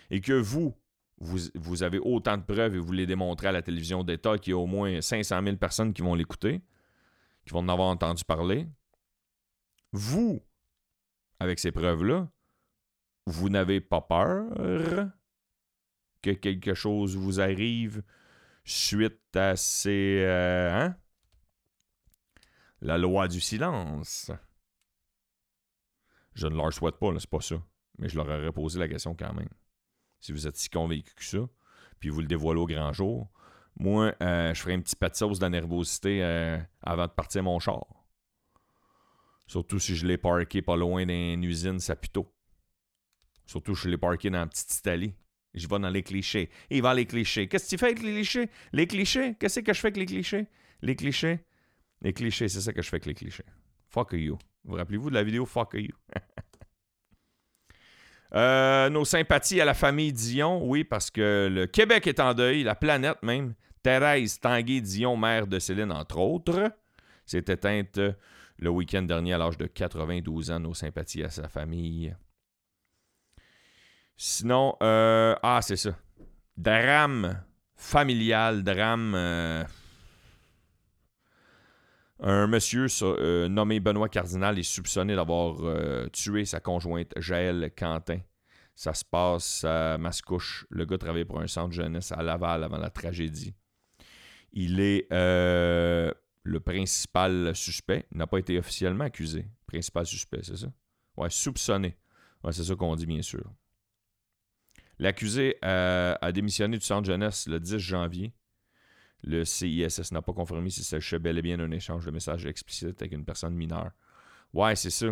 et 0.10 0.22
que 0.22 0.34
vous, 0.34 0.74
vous, 1.20 1.84
avez 1.84 2.00
autant 2.00 2.38
de 2.38 2.44
preuves 2.44 2.76
et 2.76 2.80
vous 2.80 2.94
les 2.94 3.06
démontrez 3.06 3.48
à 3.48 3.52
la 3.52 3.62
télévision 3.62 4.04
d'État 4.04 4.38
qu'il 4.38 4.52
y 4.52 4.54
a 4.54 4.58
au 4.58 4.68
moins 4.68 5.02
500 5.02 5.44
000 5.44 5.58
personnes 5.58 5.94
qui 5.94 6.02
vont 6.02 6.16
l'écouter, 6.16 6.62
qui 7.46 7.54
vont 7.54 7.60
en 7.60 7.70
avoir 7.70 7.90
entendu 7.90 8.24
parler, 8.24 8.68
vous, 9.92 10.42
avec 11.40 11.60
ces 11.60 11.72
preuves-là, 11.72 12.30
vous 13.26 13.50
n'avez 13.50 13.82
pas 13.82 14.02
peur 14.02 14.50
que 16.22 16.32
quelque 16.32 16.74
chose 16.74 17.18
vous 17.18 17.42
arrive 17.42 18.04
suite 18.68 19.36
à 19.36 19.56
ces... 19.56 20.24
Euh, 20.26 20.72
hein? 20.74 20.96
La 22.82 22.98
loi 22.98 23.28
du 23.28 23.40
silence. 23.42 24.32
Je 26.34 26.48
ne 26.48 26.56
leur 26.56 26.72
souhaite 26.72 26.98
pas, 26.98 27.12
c'est 27.18 27.30
pas 27.30 27.42
ça. 27.42 27.56
Mais 27.98 28.10
je 28.10 28.16
leur 28.16 28.28
aurais 28.28 28.52
posé 28.52 28.78
la 28.78 28.88
question 28.88 29.16
quand 29.16 29.34
même. 29.34 29.50
Si 30.20 30.32
vous 30.32 30.46
êtes 30.46 30.58
si 30.58 30.70
convaincu 30.70 31.14
que 31.16 31.24
ça, 31.24 31.40
puis 32.00 32.10
vous 32.10 32.22
le 32.22 32.28
dévoilez 32.28 32.60
au 32.60 32.68
grand 32.68 32.94
jour, 32.94 33.32
moi, 33.80 34.14
euh, 34.22 34.54
je 34.54 34.62
ferai 34.62 34.74
un 34.74 34.82
petit 34.82 34.96
pas 34.96 35.10
de 35.10 35.16
sauce 35.16 35.40
de 35.40 35.48
nervosité 35.48 36.24
euh, 36.24 36.60
avant 36.82 37.08
de 37.08 37.12
partir 37.12 37.44
mon 37.44 37.60
char. 37.60 37.86
Surtout 39.48 39.80
si 39.80 39.96
je 39.96 40.06
l'ai 40.06 40.18
parké 40.18 40.62
pas 40.62 40.76
loin 40.76 41.06
d'une 41.06 41.44
usine 41.44 41.80
Saputo. 41.80 42.32
Surtout 43.46 43.76
si 43.76 43.84
je 43.84 43.90
l'ai 43.90 43.98
parké 43.98 44.30
dans 44.30 44.40
la 44.40 44.48
petite 44.48 44.76
Italie. 44.76 45.16
Je 45.54 45.68
vais 45.68 45.80
dans 45.80 45.89
les 45.89 46.04
clichés. 46.04 46.50
il 46.70 46.82
va 46.82 46.94
les 46.94 47.06
clichés. 47.06 47.48
Qu'est-ce 47.48 47.66
que 47.66 47.70
tu 47.70 47.77
fais 47.77 47.88
avec 47.88 48.01
les 48.01 48.13
clichés? 48.13 48.50
Les 48.74 48.88
clichés? 48.88 49.36
Qu'est-ce 49.39 49.60
que 49.62 49.74
je 49.74 49.80
fais 49.80 49.88
avec 49.88 49.98
les 49.98 50.06
clichés? 50.06 50.48
Les 50.82 50.96
clichés? 50.96 51.39
Les 52.01 52.13
clichés, 52.13 52.48
c'est 52.48 52.62
ça 52.62 52.74
que 52.74 52.82
je 52.82 52.89
fais 52.89 52.98
avec 52.98 53.08
les 53.08 53.16
clichés. 53.16 53.46
Fuck 53.89 54.13
you. 54.13 54.38
Vous 54.63 54.75
rappelez-vous 54.75 55.10
de 55.10 55.16
la 55.16 55.24
vidéo 55.24 55.46
Fuck 55.46 55.74
You? 55.74 55.96
Euh, 58.34 58.89
nos 58.89 59.06
sympathies 59.06 59.62
à 59.62 59.66
la 59.66 59.74
famille 59.74 60.12
Dion, 60.12 60.62
oui, 60.62 60.84
parce 60.84 61.10
que 61.10 61.48
le 61.50 61.66
Québec 61.66 62.08
est 62.08 62.20
en 62.20 62.34
deuil, 62.34 62.63
la 62.63 62.75
planète 62.75 63.24
même. 63.24 63.54
Thérèse 63.82 64.42
Tanguay-Dion, 64.42 65.16
mère 65.16 65.48
de 65.48 65.60
Céline, 65.60 65.94
entre 65.94 66.18
autres, 66.18 66.74
s'est 67.25 67.46
éteinte 67.48 67.98
le 68.60 68.70
week-end 68.70 69.04
dernier 69.04 69.32
à 69.32 69.38
l'âge 69.38 69.58
de 69.58 69.66
92 69.66 70.51
ans. 70.51 70.60
Nos 70.60 70.74
sympathies 70.74 71.24
à 71.24 71.30
sa 71.30 71.48
famille. 71.48 72.13
Sinon, 74.18 74.76
euh, 74.82 75.36
ah, 75.44 75.60
c'est 75.62 75.78
ça. 75.78 75.96
Drame 76.58 77.44
familial, 77.76 78.64
drame. 78.64 79.14
Euh, 79.16 79.64
un 82.20 82.48
monsieur 82.48 82.88
euh, 83.04 83.48
nommé 83.48 83.80
Benoît 83.80 84.10
Cardinal 84.10 84.58
est 84.58 84.64
soupçonné 84.64 85.16
d'avoir 85.16 85.58
euh, 85.62 86.08
tué 86.10 86.46
sa 86.46 86.60
conjointe 86.60 87.14
Jaël 87.18 87.72
Quentin. 87.78 88.20
Ça 88.74 88.96
se 88.96 89.06
passe 89.06 89.64
à 89.64 90.00
Mascouche. 90.00 90.66
Le 90.72 90.86
gars 90.86 90.98
travaillait 90.98 91.26
pour 91.26 91.40
un 91.40 91.48
centre 91.48 91.74
jeunesse 91.74 92.12
à 92.12 92.24
Laval 92.24 92.64
avant 92.64 92.78
la 92.78 92.90
tragédie. 92.90 93.54
Il 94.52 94.80
est 94.80 95.08
le 95.12 96.60
principal 96.64 97.56
suspect. 97.56 98.08
Il 98.12 98.18
n'a 98.18 98.28
pas 98.28 98.40
été 98.40 98.58
officiellement 98.58 99.04
accusé. 99.04 99.48
Principal 99.68 100.06
suspect, 100.06 100.42
c'est 100.44 100.58
ça? 100.58 100.68
Ouais, 101.18 101.30
soupçonné. 101.30 101.98
C'est 102.52 102.64
ça 102.64 102.76
qu'on 102.76 102.96
dit, 102.96 103.06
bien 103.06 103.22
sûr. 103.22 103.44
L'accusé 105.00 105.58
a 105.62 106.32
démissionné 106.32 106.77
du 106.77 106.86
centre 106.86 107.08
jeunesse 107.08 107.48
le 107.48 107.60
10 107.60 107.77
janvier 107.77 108.34
le 109.24 109.46
CISS 109.46 110.12
n'a 110.12 110.22
pas 110.22 110.34
confirmé 110.34 110.70
si 110.70 110.84
s'agissait 110.84 111.20
bel 111.20 111.38
et 111.38 111.42
bien 111.42 111.58
d'un 111.58 111.72
échange 111.72 112.06
de 112.06 112.12
messages 112.12 112.46
explicites 112.46 113.01
avec 113.01 113.13
une 113.13 113.25
personne 113.25 113.56
mineure. 113.56 113.92
Ouais, 114.54 114.75
c'est 114.75 114.89
ça. 114.89 115.08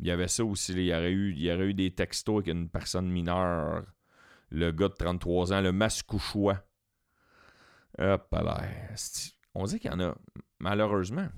Il 0.00 0.06
y 0.06 0.10
avait 0.10 0.28
ça 0.28 0.44
aussi. 0.44 0.72
Il 0.72 0.84
y 0.84 0.94
aurait 0.94 1.10
eu, 1.10 1.32
il 1.32 1.42
y 1.42 1.52
aurait 1.52 1.66
eu 1.66 1.74
des 1.74 1.90
textos 1.94 2.36
avec 2.36 2.48
une 2.48 2.68
personne 2.68 3.10
mineure. 3.10 3.84
Le 4.50 4.70
gars 4.70 4.88
de 4.88 4.94
33 4.94 5.52
ans, 5.52 5.60
le 5.60 5.72
mascouchois. 5.72 6.64
Hop 7.98 8.28
là. 8.32 8.62
On 9.54 9.64
dit 9.64 9.80
qu'il 9.80 9.90
y 9.90 9.94
en 9.94 10.00
a, 10.00 10.16
malheureusement, 10.58 11.28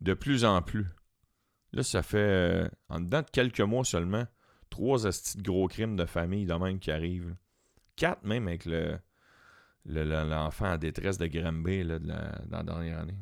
de 0.00 0.14
plus 0.14 0.44
en 0.44 0.62
plus. 0.62 0.86
Là, 1.72 1.82
ça 1.82 2.02
fait, 2.02 2.18
euh, 2.18 2.68
en 2.88 3.00
dedans 3.00 3.22
de 3.22 3.30
quelques 3.30 3.60
mois 3.60 3.84
seulement, 3.84 4.26
trois 4.72 5.06
astis 5.06 5.36
de 5.36 5.42
gros 5.42 5.68
crimes 5.68 5.96
de 5.96 6.06
famille 6.06 6.46
de 6.46 6.54
même 6.54 6.78
qui 6.80 6.90
arrivent. 6.90 7.36
Quatre 7.94 8.24
même 8.24 8.48
avec 8.48 8.64
le, 8.64 8.98
l'enfant 9.86 10.72
en 10.72 10.78
détresse 10.78 11.18
de 11.18 11.26
Granby 11.26 11.84
là, 11.84 11.98
dans 11.98 12.56
la 12.58 12.62
dernière 12.62 13.00
année. 13.00 13.18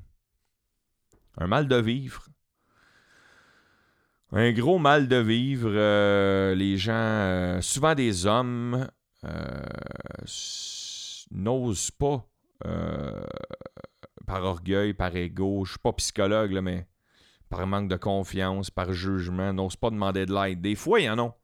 Un 1.37 1.49
mal 1.49 1.69
de 1.69 1.77
vivre. 1.77 2.27
Un 4.33 4.53
gros 4.53 4.79
mal 4.79 5.09
de 5.09 5.17
vivre. 5.17 5.71
Euh, 5.73 6.55
les 6.55 6.79
gens, 6.79 6.93
euh, 6.93 7.61
souvent 7.61 7.95
des 7.95 8.27
hommes, 8.27 8.89
euh, 9.25 9.63
n'osent 11.33 11.91
pas, 11.91 12.25
par 14.27 14.45
orgueil, 14.45 14.95
par 14.95 15.17
ego, 15.17 15.65
je 15.65 15.73
suis 15.73 15.81
pas 15.81 15.93
psychologue, 15.95 16.61
mais 16.63 16.87
par 17.49 17.67
manque 17.67 17.89
de 17.89 17.97
confiance, 17.97 18.71
par 18.71 18.93
jugement, 18.93 19.53
n'osent 19.53 19.77
pas 19.77 19.91
demander 19.91 20.27
de 20.27 20.33
l'aide. 20.33 20.61
Des 20.61 20.77
fois, 20.77 21.01
il 21.01 21.07
y 21.07 21.11
en 21.11 21.19
a. 21.19 21.40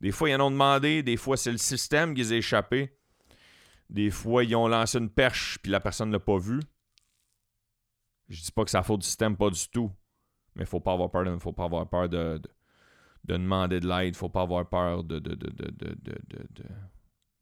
Des 0.00 0.12
fois, 0.12 0.30
ils 0.30 0.36
en 0.36 0.46
ont 0.46 0.50
demandé. 0.50 1.02
Des 1.02 1.16
fois, 1.16 1.36
c'est 1.36 1.52
le 1.52 1.58
système 1.58 2.14
qui 2.14 2.22
les 2.22 2.54
a. 2.54 2.62
Des 3.90 4.10
fois, 4.10 4.44
ils 4.44 4.54
ont 4.54 4.68
lancé 4.68 4.98
une 4.98 5.10
perche 5.10 5.58
puis 5.62 5.72
la 5.72 5.80
personne 5.80 6.08
ne 6.08 6.14
l'a 6.14 6.20
pas 6.20 6.38
vu. 6.38 6.60
Je 8.28 8.42
dis 8.42 8.52
pas 8.52 8.64
que 8.64 8.70
ça 8.70 8.82
faute 8.82 9.00
du 9.00 9.06
système, 9.06 9.36
pas 9.36 9.50
du 9.50 9.68
tout. 9.68 9.90
Mais 10.54 10.66
faut 10.66 10.80
pas 10.80 10.92
avoir 10.92 11.10
peur 11.10 11.24
de, 11.24 11.38
faut 11.38 11.52
pas 11.52 11.64
avoir 11.64 11.88
peur 11.88 12.08
de, 12.08 12.40
de, 13.24 13.36
demander 13.36 13.80
de 13.80 13.88
l'aide. 13.88 14.16
faut 14.16 14.28
pas 14.28 14.42
avoir 14.42 14.68
peur 14.68 15.04
de. 15.04 15.18
de, 15.18 15.34
de, 15.34 15.50
de 15.50 16.64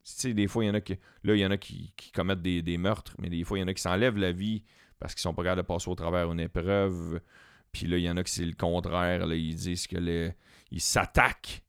tu 0.06 0.12
sais, 0.12 0.34
des 0.34 0.46
fois, 0.46 0.62
il 0.62 0.68
y 0.68 0.70
en 0.70 0.74
a 0.74 0.80
qui. 0.80 0.96
Là, 1.24 1.34
il 1.34 1.40
y 1.40 1.46
en 1.46 1.50
a 1.50 1.56
qui, 1.56 1.92
commettent 2.14 2.42
des, 2.42 2.78
meurtres, 2.78 3.16
mais 3.18 3.28
des 3.28 3.42
fois, 3.42 3.58
il 3.58 3.62
y 3.62 3.64
en 3.64 3.68
a 3.68 3.74
qui 3.74 3.82
s'enlèvent 3.82 4.18
la 4.18 4.30
vie 4.30 4.62
parce 5.00 5.14
qu'ils 5.14 5.22
sont 5.22 5.34
pas 5.34 5.42
capables 5.42 5.62
de 5.62 5.66
passer 5.66 5.90
au 5.90 5.96
travers 5.96 6.30
une 6.30 6.38
épreuve. 6.38 7.20
Puis 7.72 7.86
là, 7.86 7.98
il 7.98 8.04
y 8.04 8.10
en 8.10 8.16
a 8.16 8.22
qui 8.22 8.32
c'est 8.32 8.44
le 8.44 8.54
contraire. 8.54 9.26
Là, 9.26 9.34
ils 9.34 9.56
disent 9.56 9.88
que 9.88 9.98
les, 9.98 10.32
ils 10.70 10.80
s'attaquent. 10.80 11.65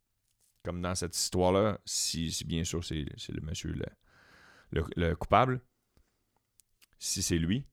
Comme 0.67 0.81
dans 0.81 0.95
cette 0.95 1.15
histoire-là, 1.15 1.79
si, 1.85 2.43
bien 2.45 2.65
sûr 2.65 2.83
c'est 2.83 3.05
le 3.29 3.39
monsieur 3.41 3.73
le, 4.71 5.15
coupable, 5.15 5.61
si 6.99 7.21
c'est 7.21 7.37
lui, 7.37 7.65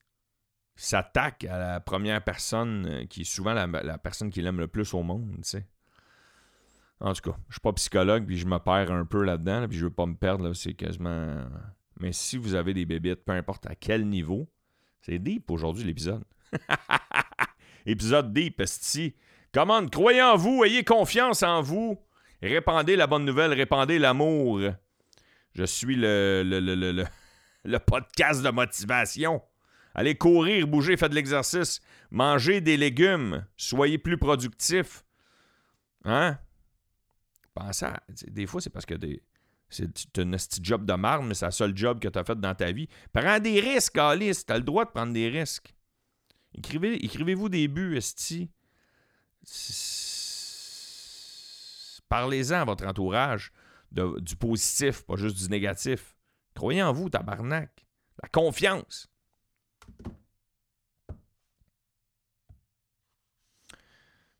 s'attaque 0.77 1.43
à 1.43 1.57
la 1.57 1.79
première 1.81 2.23
personne 2.23 2.85
euh, 2.87 3.05
qui 3.05 3.21
est 3.21 3.25
souvent 3.25 3.53
la, 3.53 3.97
personne 3.97 4.29
qu'il 4.29 4.45
aime 4.45 4.61
le 4.61 4.69
plus 4.69 4.93
au 4.93 5.03
monde, 5.03 5.29
tu 5.39 5.43
sais. 5.43 5.67
En 7.01 7.11
tout 7.11 7.31
cas, 7.31 7.37
je 7.49 7.55
suis 7.55 7.59
pas 7.59 7.73
psychologue, 7.73 8.25
puis 8.25 8.37
je 8.37 8.45
me 8.45 8.59
perds 8.59 8.93
un 8.93 9.03
peu 9.03 9.25
là-dedans, 9.25 9.67
puis 9.67 9.77
je 9.77 9.87
veux 9.87 9.93
pas 9.93 10.05
me 10.05 10.15
perdre, 10.15 10.53
c'est 10.53 10.73
quasiment... 10.73 11.43
Mais 11.99 12.13
si 12.13 12.37
vous 12.37 12.55
avez 12.55 12.73
des 12.73 12.85
bébites, 12.85 13.25
peu 13.25 13.33
importe 13.33 13.65
à 13.65 13.75
quel 13.75 14.07
niveau, 14.07 14.49
c'est 15.01 15.19
deep 15.19 15.51
aujourd'hui 15.51 15.83
l'épisode. 15.83 16.23
Épisode 17.85 18.31
deep, 18.31 18.61
esti. 18.61 19.17
Commande, 19.51 19.91
croyez 19.91 20.21
en 20.21 20.37
vous, 20.37 20.63
ayez 20.63 20.85
confiance 20.85 21.43
en 21.43 21.61
vous. 21.61 21.99
Répandez 22.41 22.95
la 22.95 23.07
bonne 23.07 23.25
nouvelle, 23.25 23.53
répandez 23.53 23.99
l'amour. 23.99 24.61
Je 25.53 25.63
suis 25.63 25.95
le, 25.95 26.43
le, 27.63 27.79
podcast 27.79 28.43
de 28.43 28.49
motivation. 28.49 29.41
Allez 29.93 30.15
courir, 30.15 30.67
bouger, 30.67 30.97
faites 30.97 31.11
de 31.11 31.15
l'exercice, 31.15 31.81
mangez 32.11 32.59
des 32.59 32.75
légumes, 32.75 33.45
soyez 33.55 33.97
plus 33.97 34.17
productif. 34.17 35.05
Hein? 36.03 36.37
Pensez 37.53 37.85
à, 37.85 38.03
Des 38.27 38.45
fois, 38.45 38.59
c'est 38.59 38.69
parce 38.69 38.85
que 38.85 38.95
des, 38.95 39.23
C'est 39.69 39.85
un 40.19 40.31
petit 40.31 40.59
job 40.61 40.85
de 40.85 40.93
marne, 40.93 41.27
mais 41.27 41.33
c'est 41.33 41.45
le 41.45 41.51
seul 41.51 41.75
job 41.75 41.99
que 41.99 42.09
tu 42.09 42.19
as 42.19 42.23
fait 42.25 42.39
dans 42.39 42.53
ta 42.53 42.71
vie. 42.71 42.89
Prends 43.13 43.39
des 43.39 43.61
risques, 43.61 43.97
Alice. 43.97 44.45
Tu 44.45 44.51
as 44.51 44.57
le 44.57 44.63
droit 44.63 44.83
de 44.83 44.91
prendre 44.91 45.13
des 45.13 45.29
risques. 45.29 45.73
Écrivez, 46.53 47.03
écrivez-vous 47.03 47.49
des 47.49 47.67
buts, 47.67 47.97
Esti. 47.97 48.49
Parlez-en 52.09 52.61
à 52.61 52.65
votre 52.65 52.85
entourage 52.85 53.51
du 53.91 54.35
positif, 54.35 55.03
pas 55.03 55.15
juste 55.15 55.37
du 55.37 55.49
négatif. 55.49 56.15
Croyez 56.53 56.83
en 56.83 56.93
vous, 56.93 57.09
tabarnak. 57.09 57.85
La 58.21 58.29
confiance. 58.29 59.09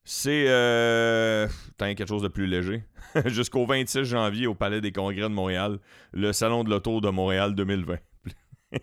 C'est 0.08 0.46
euh, 0.48 1.48
quelque 1.78 2.06
chose 2.06 2.22
de 2.22 2.28
plus 2.28 2.46
léger. 2.46 2.84
Jusqu'au 3.26 3.66
26 3.66 4.04
janvier 4.04 4.46
au 4.46 4.54
Palais 4.54 4.80
des 4.80 4.92
Congrès 4.92 5.22
de 5.22 5.28
Montréal, 5.28 5.80
le 6.14 6.32
Salon 6.32 6.64
de 6.64 6.70
l'Auto 6.70 7.02
de 7.02 7.10
Montréal 7.10 7.56
2020. 7.56 7.98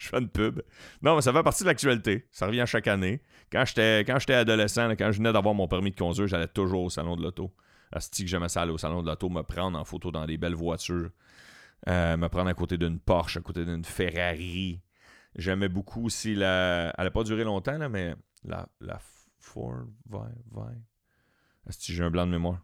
Je 0.00 0.08
fais 0.08 0.18
une 0.18 0.30
pub. 0.30 0.62
Non, 1.02 1.14
mais 1.14 1.20
ça 1.20 1.30
fait 1.30 1.42
partie 1.42 1.62
de 1.62 1.68
l'actualité. 1.68 2.26
Ça 2.32 2.46
revient 2.46 2.64
chaque 2.66 2.88
année. 2.88 3.20
Quand 3.52 3.66
j'étais, 3.66 4.00
quand 4.00 4.18
j'étais 4.18 4.32
adolescent, 4.32 4.88
quand 4.92 5.12
je 5.12 5.18
venais 5.18 5.32
d'avoir 5.32 5.54
mon 5.54 5.68
permis 5.68 5.90
de 5.90 5.96
conduire, 5.96 6.26
j'allais 6.26 6.48
toujours 6.48 6.84
au 6.84 6.90
Salon 6.90 7.16
de 7.16 7.22
l'Auto. 7.22 7.54
Asti 7.92 8.24
que 8.24 8.30
j'aimais 8.30 8.48
ça 8.48 8.62
aller 8.62 8.72
au 8.72 8.78
Salon 8.78 9.02
de 9.02 9.08
l'Auto, 9.08 9.28
me 9.28 9.42
prendre 9.42 9.78
en 9.78 9.84
photo 9.84 10.10
dans 10.10 10.24
des 10.24 10.38
belles 10.38 10.54
voitures. 10.54 11.10
Euh, 11.86 12.16
me 12.16 12.28
prendre 12.28 12.48
à 12.48 12.54
côté 12.54 12.78
d'une 12.78 12.98
Porsche, 12.98 13.36
à 13.36 13.40
côté 13.42 13.66
d'une 13.66 13.84
Ferrari. 13.84 14.80
J'aimais 15.34 15.68
beaucoup 15.68 16.06
aussi 16.06 16.34
la. 16.34 16.94
Elle 16.96 17.04
n'a 17.04 17.10
pas 17.10 17.22
duré 17.22 17.44
longtemps, 17.44 17.76
là, 17.76 17.90
mais 17.90 18.14
la, 18.42 18.66
la 18.80 18.98
Ford 19.38 19.84
Vibe. 20.08 20.82
Est-ce 21.68 21.92
j'ai 21.92 22.02
un 22.02 22.10
blanc 22.10 22.26
de 22.26 22.32
mémoire? 22.32 22.58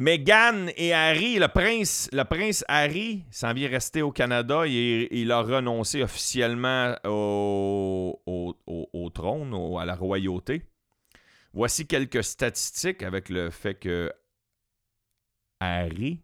Meghan 0.00 0.68
et 0.78 0.94
Harry, 0.94 1.38
le 1.38 1.48
prince, 1.48 2.08
le 2.10 2.22
prince 2.24 2.64
Harry 2.68 3.22
s'en 3.30 3.52
vient 3.52 3.68
rester 3.68 4.00
au 4.00 4.10
Canada 4.10 4.62
et 4.66 5.08
il 5.10 5.30
a 5.30 5.42
renoncé 5.42 6.02
officiellement 6.02 6.96
au, 7.04 8.18
au, 8.24 9.10
trône, 9.10 9.54
à 9.78 9.84
la 9.84 9.94
royauté. 9.94 10.62
Voici 11.52 11.86
quelques 11.86 12.24
statistiques 12.24 13.02
avec 13.02 13.28
le 13.28 13.50
fait 13.50 13.74
que 13.74 14.10
Harry 15.60 16.22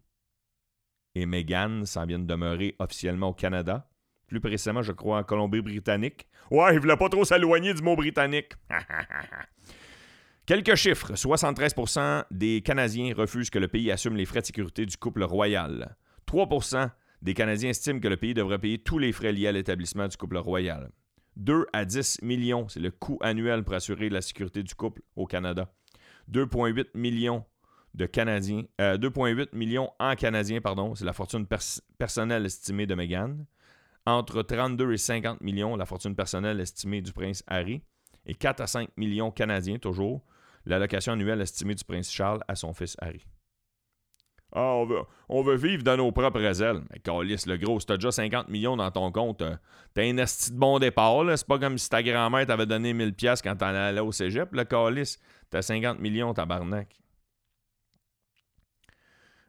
et 1.13 1.27
Meghan 1.27 1.85
s'en 1.85 2.07
viennent 2.07 2.25
demeurer 2.25 2.75
officiellement 2.79 3.29
au 3.29 3.33
Canada. 3.35 3.87
Plus 4.25 4.39
précisément, 4.39 4.81
je 4.81 4.91
crois, 4.91 5.19
en 5.19 5.23
Colombie-Britannique. 5.23 6.27
Ouais, 6.49 6.73
il 6.73 6.79
voulait 6.79 6.97
pas 6.97 7.09
trop 7.09 7.25
s'éloigner 7.25 7.75
du 7.75 7.83
mot 7.83 7.95
britannique. 7.95 8.53
Quelques 10.47 10.75
chiffres. 10.75 11.11
73% 11.11 12.23
des 12.31 12.61
Canadiens 12.61 13.13
refusent 13.13 13.49
que 13.49 13.59
le 13.59 13.67
pays 13.67 13.91
assume 13.91 14.15
les 14.15 14.23
frais 14.23 14.39
de 14.39 14.45
sécurité 14.45 14.85
du 14.85 14.95
couple 14.95 15.23
royal. 15.23 15.97
3% 16.25 16.89
des 17.21 17.33
Canadiens 17.33 17.71
estiment 17.71 17.99
que 17.99 18.07
le 18.07 18.15
pays 18.15 18.33
devrait 18.33 18.57
payer 18.57 18.77
tous 18.77 18.97
les 18.97 19.11
frais 19.11 19.33
liés 19.33 19.47
à 19.47 19.51
l'établissement 19.51 20.07
du 20.07 20.15
couple 20.15 20.37
royal. 20.37 20.89
2 21.35 21.65
à 21.73 21.83
10 21.83 22.21
millions, 22.21 22.69
c'est 22.69 22.79
le 22.79 22.91
coût 22.91 23.17
annuel 23.19 23.65
pour 23.65 23.73
assurer 23.73 24.07
la 24.07 24.21
sécurité 24.21 24.63
du 24.63 24.73
couple 24.73 25.01
au 25.17 25.25
Canada. 25.25 25.69
2,8 26.31 26.91
millions 26.93 27.43
de 27.93 28.05
Canadiens, 28.05 28.63
2,8 28.79 29.39
euh, 29.41 29.45
millions 29.51 29.91
en 29.99 30.15
Canadiens, 30.15 30.61
pardon, 30.61 30.95
c'est 30.95 31.03
la 31.03 31.11
fortune 31.11 31.45
personnelle 31.97 32.45
estimée 32.45 32.85
de 32.85 32.95
Meghan 32.95 33.35
entre 34.05 34.43
32 34.43 34.93
et 34.93 34.97
50 34.97 35.41
millions 35.41 35.75
la 35.75 35.85
fortune 35.85 36.15
personnelle 36.15 36.61
estimée 36.61 37.01
du 37.01 37.11
prince 37.11 37.43
Harry 37.47 37.81
et 38.25 38.33
4 38.33 38.61
à 38.61 38.67
5 38.67 38.91
millions 38.95 39.31
canadiens 39.31 39.77
toujours 39.77 40.23
l'allocation 40.67 41.13
annuelle 41.13 41.41
estimée 41.41 41.75
du 41.75 41.83
prince 41.83 42.11
Charles 42.11 42.41
à 42.47 42.55
son 42.55 42.73
fils 42.73 42.95
Harry. 42.99 43.25
Ah, 44.53 44.81
on 45.29 45.43
veut, 45.43 45.55
vivre 45.55 45.83
dans 45.83 45.97
nos 45.97 46.11
propres 46.11 46.61
ailes. 46.63 46.81
Mais 46.89 46.99
Calis, 46.99 47.43
le 47.45 47.57
gros, 47.57 47.79
si 47.79 47.85
t'as 47.85 47.97
déjà 47.97 48.11
50 48.11 48.47
millions 48.47 48.77
dans 48.77 48.89
ton 48.91 49.11
compte, 49.11 49.41
euh, 49.41 49.57
t'as 49.93 50.03
un 50.03 50.17
esti 50.17 50.51
de 50.51 50.57
bon 50.57 50.79
départ. 50.79 51.21
C'est 51.35 51.45
pas 51.45 51.59
comme 51.59 51.77
si 51.77 51.89
ta 51.89 52.01
grand-mère 52.01 52.45
t'avait 52.45 52.65
donné 52.65 52.93
1000 52.93 53.13
pièces 53.13 53.41
quand 53.41 53.57
t'en 53.57 53.67
allais 53.67 53.99
au 53.99 54.13
cégep. 54.13 54.49
Le 54.53 54.63
Calis, 54.63 55.17
t'as 55.49 55.61
50 55.61 55.99
millions, 55.99 56.33
tabarnak. 56.33 56.87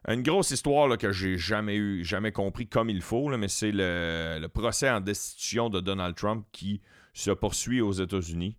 Une 0.08 0.22
grosse 0.22 0.50
histoire 0.50 0.88
là, 0.88 0.96
que 0.96 1.12
j'ai 1.12 1.36
jamais 1.36 1.76
eu, 1.76 2.02
jamais 2.02 2.32
compris 2.32 2.66
comme 2.66 2.88
il 2.88 3.02
faut, 3.02 3.28
mais 3.36 3.48
c'est 3.48 3.72
le, 3.72 4.46
procès 4.46 4.88
en 4.88 5.00
destitution 5.00 5.68
de 5.68 5.80
Donald 5.80 6.16
Trump 6.16 6.46
qui 6.50 6.80
se 7.12 7.30
poursuit 7.30 7.80
aux 7.80 7.92
États-Unis. 7.92 8.56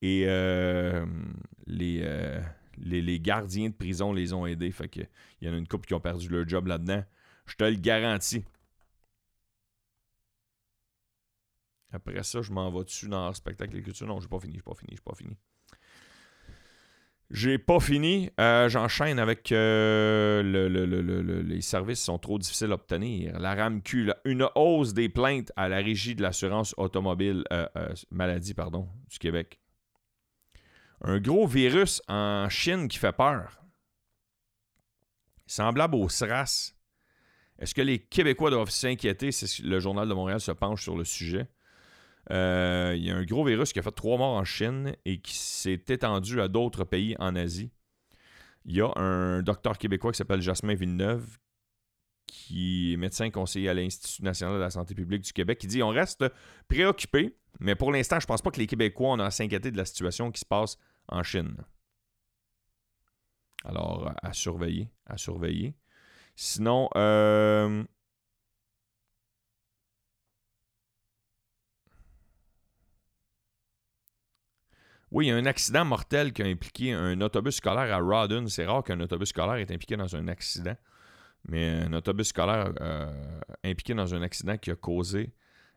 et 0.03 0.25
euh, 0.27 1.07
euh, 1.81 2.42
les, 2.77 3.01
les, 3.01 3.18
gardiens 3.18 3.71
de 3.71 3.75
prison 3.75 4.12
les 4.12 4.35
ont 4.35 4.45
aidés. 4.45 4.73
Fait 4.73 4.88
que 4.88 5.01
il 5.40 5.49
y 5.49 5.51
en 5.51 5.55
a 5.55 5.57
une 5.57 5.66
couple 5.66 5.87
qui 5.87 5.95
ont 5.95 6.01
perdu 6.01 6.29
leur 6.29 6.47
job 6.47 6.66
là-dedans. 6.66 7.03
Je 7.47 7.55
te 7.55 7.64
le 7.64 7.77
garantis. 7.77 8.45
Après 11.93 12.23
ça, 12.23 12.43
je 12.43 12.53
m'en 12.53 12.71
vais 12.71 12.85
dessus 12.85 13.09
dans 13.09 13.29
le 13.29 13.35
spectacle 13.35 13.77
et 13.77 13.83
culture. 13.83 14.07
Non, 14.07 14.21
j'ai 14.21 14.29
pas 14.29 14.41
fini, 14.41 14.55
j'ai 14.55 14.63
pas 14.63 14.75
fini, 14.75 14.93
j'ai 14.95 15.03
pas 15.03 15.15
fini. 15.15 15.37
J'ai 17.31 17.59
pas 17.59 17.81
fini. 17.81 18.31
Euh, 18.39 18.69
j'enchaîne 18.69 19.19
avec 19.19 19.49
le, 19.51 20.43
les 21.47 21.61
services 21.63 22.03
sont 22.03 22.19
trop 22.19 22.39
difficiles 22.39 22.73
à 22.73 22.75
obtenir. 22.75 23.39
La 23.39 23.55
RAMQ, 23.55 24.13
une 24.25 24.49
hausse 24.55 24.93
des 24.93 25.09
plaintes 25.09 25.51
à 25.57 25.69
la 25.69 25.79
régie 25.79 26.15
de 26.15 26.23
l'assurance 26.23 26.75
automobile 26.77 27.45
maladie 28.11 28.55
pardon, 28.55 28.89
du 29.09 29.19
Québec 29.19 29.63
un 31.03 31.19
gros 31.19 31.47
virus 31.47 32.01
en 32.09 32.49
Chine 32.49 32.89
qui 32.89 32.99
fait 32.99 33.13
peur. 33.13 33.61
Semblable 35.47 35.97
au 35.97 36.09
SRAS. 36.09 36.75
Est-ce 37.59 37.75
que 37.75 37.83
les 37.83 37.99
Québécois 37.99 38.51
doivent 38.51 38.71
s'inquiéter 38.71 39.33
si 39.33 39.63
le 39.63 39.79
Journal 39.81 40.09
de 40.09 40.15
Montréal 40.15 40.41
se 40.41 40.53
penche 40.53 40.83
sur 40.83 40.97
le 40.97 41.05
sujet? 41.05 41.49
Euh, 42.31 42.95
il 42.97 43.05
y 43.05 43.11
a 43.11 43.17
un 43.17 43.25
gros 43.25 43.45
virus 43.45 43.73
qui 43.73 43.79
a 43.79 43.83
fait 43.83 43.91
trois 43.91 44.17
morts 44.17 44.37
en 44.37 44.45
Chine 44.45 44.95
et 45.05 45.21
qui 45.21 45.35
s'est 45.35 45.83
étendu 45.89 46.41
à 46.41 46.49
d'autres 46.49 46.85
pays 46.85 47.17
en 47.19 47.35
Asie. 47.35 47.71
Il 48.65 48.77
y 48.77 48.81
a 48.81 48.93
un 48.97 49.43
docteur 49.43 49.77
québécois 49.77 50.13
qui 50.13 50.19
s'appelle 50.19 50.41
Jasmin 50.41 50.75
Villeneuve, 50.75 51.39
qui 52.27 52.93
est 52.93 52.97
médecin 52.97 53.29
conseiller 53.31 53.69
à 53.69 53.75
l'Institut 53.75 54.23
national 54.23 54.55
de 54.55 54.61
la 54.61 54.71
santé 54.71 54.95
publique 54.95 55.23
du 55.23 55.33
Québec, 55.33 55.59
qui 55.59 55.67
dit 55.67 55.83
on 55.83 55.89
reste 55.89 56.25
préoccupé, 56.69 57.37
mais 57.59 57.75
pour 57.75 57.91
l'instant, 57.91 58.21
je 58.21 58.25
ne 58.25 58.29
pense 58.29 58.43
pas 58.43 58.51
que 58.51 58.61
les 58.61 58.69
Québécois 58.69 59.11
ont 59.11 59.19
à 59.19 59.31
s'inquiéter 59.31 59.71
de 59.73 59.77
la 59.77 59.85
situation 59.85 60.31
qui 60.31 60.41
se 60.41 60.47
passe 60.47 60.79
en 61.09 61.23
Chine. 61.23 61.57
Alors, 63.65 64.13
à 64.23 64.33
surveiller, 64.33 64.89
à 65.07 65.17
surveiller. 65.17 65.75
Sinon, 66.35 66.89
euh, 66.97 67.85
Oui, 75.12 75.27
il 75.27 75.29
y 75.29 75.33
a 75.33 75.37
un 75.37 75.44
accident 75.44 75.85
mortel 75.85 76.33
qui 76.33 76.42
a 76.42 76.46
impliqué 76.46 76.92
un 76.94 77.20
autobus 77.20 77.57
scolaire 77.57 77.94
à 77.94 77.98
Rawdon. 77.98 78.46
C'est 78.46 78.64
rare 78.64 78.83
qu'un 78.83 78.98
autobus 78.98 79.29
scolaire 79.29 79.57
est 79.57 79.70
impliqué 79.70 79.94
dans 79.94 80.16
un 80.16 80.27
accident. 80.27 80.75
Mais 81.46 81.68
un 81.68 81.92
autobus 81.92 82.29
scolaire 82.29 82.72
euh, 82.81 83.40
impliqué 83.62 83.92
dans 83.92 84.14
un 84.14 84.22
accident 84.22 84.57
qui 84.57 84.70
a 84.70 84.75
causé 84.75 85.35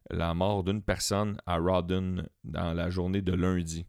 la 0.09 0.33
mort 0.33 0.63
d'une 0.63 0.81
personne 0.81 1.37
à 1.45 1.57
Rawdon 1.57 2.25
dans 2.45 2.73
la 2.73 2.89
journée 2.89 3.21
de 3.21 3.33
lundi. 3.33 3.85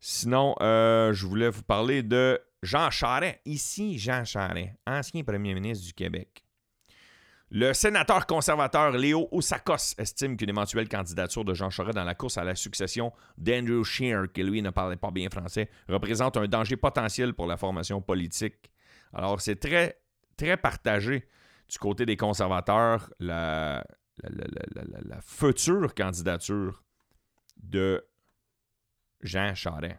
Sinon, 0.00 0.56
euh, 0.62 1.12
je 1.12 1.24
voulais 1.24 1.50
vous 1.50 1.62
parler 1.62 2.02
de 2.02 2.40
Jean 2.64 2.90
Charest. 2.90 3.38
Ici, 3.44 4.00
Jean 4.00 4.24
Charest, 4.24 4.72
ancien 4.84 5.22
premier 5.22 5.54
ministre 5.54 5.86
du 5.86 5.92
Québec. 5.92 6.44
Le 7.50 7.72
sénateur 7.72 8.26
conservateur 8.26 8.90
Léo 8.90 9.26
Oussakos 9.32 9.94
estime 9.96 10.36
qu'une 10.36 10.50
éventuelle 10.50 10.86
candidature 10.86 11.46
de 11.46 11.54
Jean 11.54 11.70
Charest 11.70 11.96
dans 11.96 12.04
la 12.04 12.14
course 12.14 12.36
à 12.36 12.44
la 12.44 12.54
succession 12.54 13.10
d'Andrew 13.38 13.84
Scheer, 13.84 14.30
qui 14.34 14.42
lui 14.42 14.60
ne 14.60 14.68
parlait 14.68 14.96
pas 14.96 15.10
bien 15.10 15.30
français, 15.30 15.70
représente 15.88 16.36
un 16.36 16.46
danger 16.46 16.76
potentiel 16.76 17.32
pour 17.32 17.46
la 17.46 17.56
formation 17.56 18.02
politique. 18.02 18.70
Alors, 19.14 19.40
c'est 19.40 19.56
très, 19.56 19.98
très 20.36 20.58
partagé 20.58 21.26
du 21.70 21.78
côté 21.78 22.04
des 22.04 22.18
conservateurs 22.18 23.10
la, 23.18 23.82
future 25.22 25.94
candidature 25.94 26.82
de 27.56 28.04
Jean 29.22 29.54
Charest. 29.54 29.96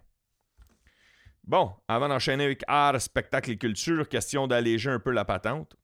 Bon, 1.45 1.73
avant 1.87 2.09
d'enchaîner 2.09 2.43
avec 2.43 2.63
art, 2.67 3.01
spectacle 3.01 3.49
et 3.49 3.57
culture, 3.57 4.07
question 4.07 4.45
d'alléger 4.45 4.91
un 4.91 4.99
peu 4.99 5.09
la 5.09 5.25
patente. 5.25 5.75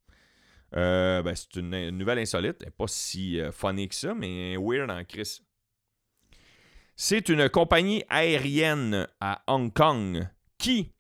Euh, 0.76 1.22
ben, 1.22 1.36
c'est 1.36 1.56
une, 1.56 1.90
nouvelle 1.92 2.20
insolite. 2.20 2.70
pas 2.72 2.88
si 2.88 3.40
euh, 3.40 3.52
funny 3.52 3.88
que 3.88 3.96
ça, 3.96 4.14
mais 4.14 4.58
weird 4.58 4.92
en 4.92 5.04
crise. 5.04 5.42
C'est 6.98 7.30
une 7.30 7.50
compagnie 7.50 8.04
aérienne 8.10 9.08
à 9.20 9.42
Hong 9.48 9.74
Kong 9.74 10.28
qui, 10.58 10.94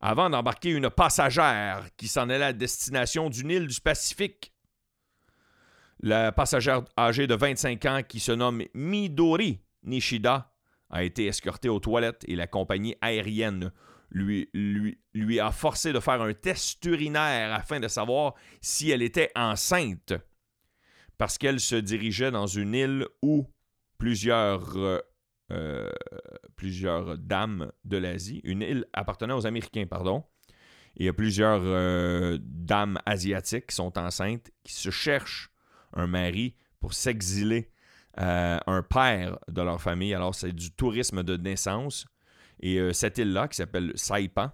avant 0.00 0.28
d'embarquer 0.28 0.70
une 0.70 0.90
passagère 0.90 1.86
qui 1.96 2.08
s'en 2.08 2.28
allait 2.28 2.44
à 2.44 2.52
destination 2.52 3.30
d'une 3.30 3.50
île 3.50 3.66
du 3.66 3.80
Pacifique, 3.80 4.52
la 6.00 6.32
passagère 6.32 6.82
âgée 6.98 7.26
de 7.26 7.34
25 7.34 7.84
ans 7.86 8.00
qui 8.06 8.20
se 8.20 8.32
nomme 8.32 8.64
Midori 8.74 9.60
Nishida 9.84 10.52
a 10.90 11.02
été 11.02 11.26
escortée 11.26 11.70
aux 11.70 11.80
toilettes 11.80 12.24
et 12.28 12.36
la 12.36 12.46
compagnie 12.46 12.94
aérienne 13.00 13.72
lui, 14.14 15.40
a 15.40 15.50
forcé 15.50 15.92
de 15.92 16.00
faire 16.00 16.22
un 16.22 16.32
test 16.32 16.84
urinaire 16.84 17.52
afin 17.52 17.80
de 17.80 17.88
savoir 17.88 18.34
si 18.60 18.90
elle 18.90 19.02
était 19.02 19.30
enceinte, 19.34 20.14
parce 21.18 21.38
qu'elle 21.38 21.60
se 21.60 21.76
dirigeait 21.76 22.30
dans 22.30 22.46
une 22.46 22.74
île 22.74 23.06
où 23.22 23.46
plusieurs, 23.98 24.76
euh, 24.76 25.00
euh, 25.52 25.90
plusieurs 26.56 27.18
dames 27.18 27.72
de 27.84 27.96
l'Asie, 27.96 28.40
une 28.44 28.62
île 28.62 28.86
appartenant 28.92 29.36
aux 29.36 29.46
Américains, 29.46 29.86
pardon, 29.86 30.24
et 30.96 31.06
il 31.06 31.12
plusieurs 31.12 31.62
euh, 31.64 32.38
dames 32.40 32.98
asiatiques 33.04 33.72
sont 33.72 33.98
enceintes, 33.98 34.50
qui 34.62 34.74
se 34.74 34.90
cherchent 34.90 35.50
un 35.92 36.06
mari 36.06 36.54
pour 36.80 36.94
s'exiler 36.94 37.70
un 38.16 38.82
père 38.88 39.40
de 39.48 39.60
leur 39.60 39.80
famille. 39.80 40.14
Alors, 40.14 40.36
c'est 40.36 40.52
du 40.52 40.70
tourisme 40.70 41.24
de 41.24 41.36
naissance. 41.36 42.06
Et 42.64 42.78
euh, 42.78 42.94
cette 42.94 43.18
île-là, 43.18 43.46
qui 43.46 43.56
s'appelle 43.56 43.92
Saipan, 43.94 44.50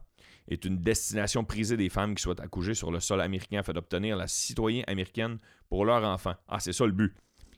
est 0.48 0.64
une 0.64 0.78
destination 0.78 1.44
prisée 1.44 1.76
des 1.76 1.88
femmes 1.88 2.16
qui 2.16 2.22
souhaitent 2.22 2.40
accoucher 2.40 2.74
sur 2.74 2.90
le 2.90 2.98
sol 2.98 3.20
américain 3.20 3.60
afin 3.60 3.72
d'obtenir 3.72 4.16
la 4.16 4.26
citoyenneté 4.26 4.90
américaine 4.90 5.38
pour 5.68 5.84
leur 5.84 6.04
enfant. 6.04 6.34
Ah, 6.48 6.58
c'est 6.58 6.72
ça 6.72 6.84
le 6.86 6.92
but. 6.92 7.14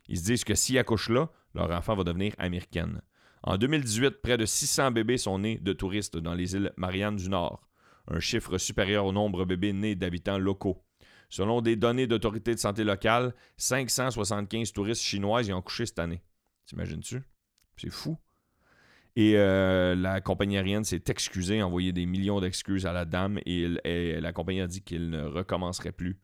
Ils 0.09 0.19
se 0.19 0.25
disent 0.25 0.45
que 0.45 0.55
s'ils 0.55 0.79
accouchent 0.79 1.09
là, 1.09 1.31
leur 1.55 1.71
enfant 1.71 1.97
va 1.97 2.05
devenir 2.05 2.35
américaine. 2.37 3.01
En 3.43 3.57
2018, 3.57 4.21
près 4.23 4.37
de 4.37 4.45
600 4.45 4.91
bébés 4.91 5.17
sont 5.17 5.39
nés 5.39 5.57
de 5.59 5.73
touristes 5.73 6.19
dans 6.19 6.35
les 6.35 6.55
îles 6.55 6.71
Mariannes 6.77 7.17
du 7.17 7.31
Nord, 7.31 7.67
un 8.09 8.21
chiffre 8.21 8.59
supérieur 8.59 9.07
au 9.07 9.13
nombre 9.13 9.41
de 9.41 9.45
bébés 9.47 9.73
nés 9.73 9.95
d'habitants 9.95 10.39
locaux. 10.39 10.85
Selon 11.31 11.63
des 11.63 11.77
données 11.77 12.07
d'autorités 12.07 12.55
de 12.55 12.61
santé 12.61 12.85
locales, 12.85 13.35
575 13.57 14.71
touristes 14.75 15.01
chinoises 15.01 15.49
y 15.49 15.55
ont 15.55 15.63
couché 15.63 15.87
cette 15.87 15.99
année. 15.99 16.23
T'imagines-tu? 16.67 17.23
C'est 17.79 17.89
fou. 17.91 18.19
Et 19.15 19.35
euh, 19.37 19.95
la 19.95 20.21
compagnie 20.21 20.57
aérienne 20.57 20.85
s'est 20.85 21.05
excusée, 21.09 21.63
envoyé 21.63 21.93
des 21.93 22.07
millions 22.07 22.41
d'excuses 22.41 22.87
à 22.87 22.93
la 22.93 23.05
dame 23.05 23.39
et, 23.45 23.69
la 24.21 24.33
compagnie 24.33 24.63
a 24.63 24.67
dit 24.67 24.83
qu'il 24.83 25.11
ne 25.11 25.25
recommencerait 25.25 25.93
plus 25.93 26.19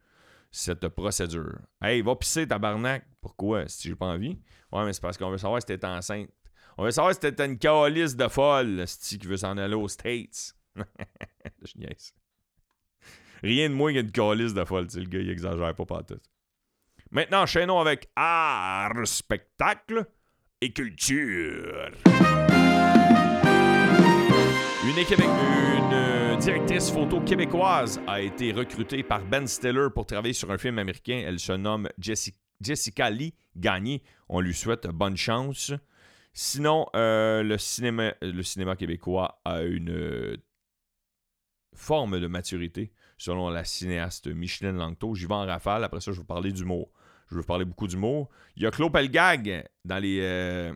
cette 0.51 0.89
procédure. 0.89 1.59
Hey, 1.83 2.01
va 2.01 2.17
pisser 2.17 2.49
tabarnak. 2.49 3.07
Pourquoi? 3.21 3.69
Si 3.69 3.89
j'ai 3.89 3.95
pas 3.95 4.07
envie. 4.07 4.39
Ouais, 4.73 4.85
mais 4.87 4.95
c'est 4.95 5.03
parce 5.03 5.19
qu'on 5.19 5.31
veut 5.31 5.39
savoir 5.39 5.61
si 5.61 5.67
t'es 5.67 5.85
enceinte. 5.85 6.31
On 6.79 6.85
veut 6.85 6.91
savoir 6.91 7.13
si 7.13 7.21
t'es 7.21 7.45
une 7.45 7.59
calice 7.59 8.17
de 8.17 8.29
folle, 8.29 8.85
si 8.87 9.19
qui 9.19 9.27
veut 9.27 9.37
s'en 9.37 9.59
aller 9.59 9.75
aux 9.75 9.89
States. 9.89 10.55
Je 11.63 11.73
niaise. 11.77 12.15
Rien 13.43 13.69
de 13.69 13.75
moins 13.75 13.93
qu'une 13.93 14.11
calice 14.11 14.55
de 14.55 14.65
folle, 14.65 14.87
le 14.95 15.05
gars, 15.05 15.19
il 15.19 15.31
exagère 15.31 15.75
pas 15.75 15.85
pas 15.85 16.03
tout. 16.03 16.21
Maintenant, 17.11 17.43
enchaînons 17.43 17.81
avec 17.81 18.09
art, 18.17 19.07
spectacle 19.07 20.07
et 20.61 20.73
culture. 20.73 21.91
Une, 24.85 24.95
euh, 25.93 26.37
directrice 26.37 26.93
photo 26.93 27.21
québécoise 27.21 28.01
a 28.07 28.21
été 28.21 28.53
recrutée 28.53 29.03
par 29.03 29.25
Ben 29.25 29.45
Stiller 29.45 29.89
pour 29.93 30.07
travailler 30.07 30.33
sur 30.33 30.53
un 30.53 30.59
film 30.59 30.79
américain. 30.79 31.21
Elle 31.27 31.41
se 31.41 31.53
nomme 31.53 31.89
Jessica 31.99 33.11
Lee 33.11 33.35
Gagné. 33.57 34.05
On 34.29 34.39
lui 34.39 34.55
souhaite 34.55 34.87
bonne 34.87 35.17
chance. 35.17 35.73
Sinon, 36.33 36.87
euh, 36.95 37.43
le, 37.43 37.59
cinéma, 37.59 38.15
québécois 38.77 39.41
a 39.45 39.63
une 39.63 39.91
euh, 39.91 40.37
forme 41.75 42.21
de 42.21 42.29
maturité, 42.29 42.93
selon 43.17 43.51
la 43.51 43.65
cinéaste 43.65 44.29
Micheline 44.29 44.77
Langto. 44.77 45.13
J'y 45.17 45.27
vais 45.27 45.35
en 45.35 45.45
rafale. 45.45 45.83
Après 45.83 46.01
ça, 46.01 46.13
je 46.13 46.17
vais 46.19 46.21
vous 46.21 46.25
parler 46.25 46.53
d'humour. 46.53 46.93
Je 47.33 47.37
vais 47.37 47.43
parler 47.43 47.65
beaucoup 47.65 47.89
d'humour. 47.89 48.29
Il 48.55 48.63
y 48.63 48.67
a 48.67 48.71
Claude 48.71 48.93
Pelgag 48.93 49.69
dans 49.85 49.99
les, 49.99 50.73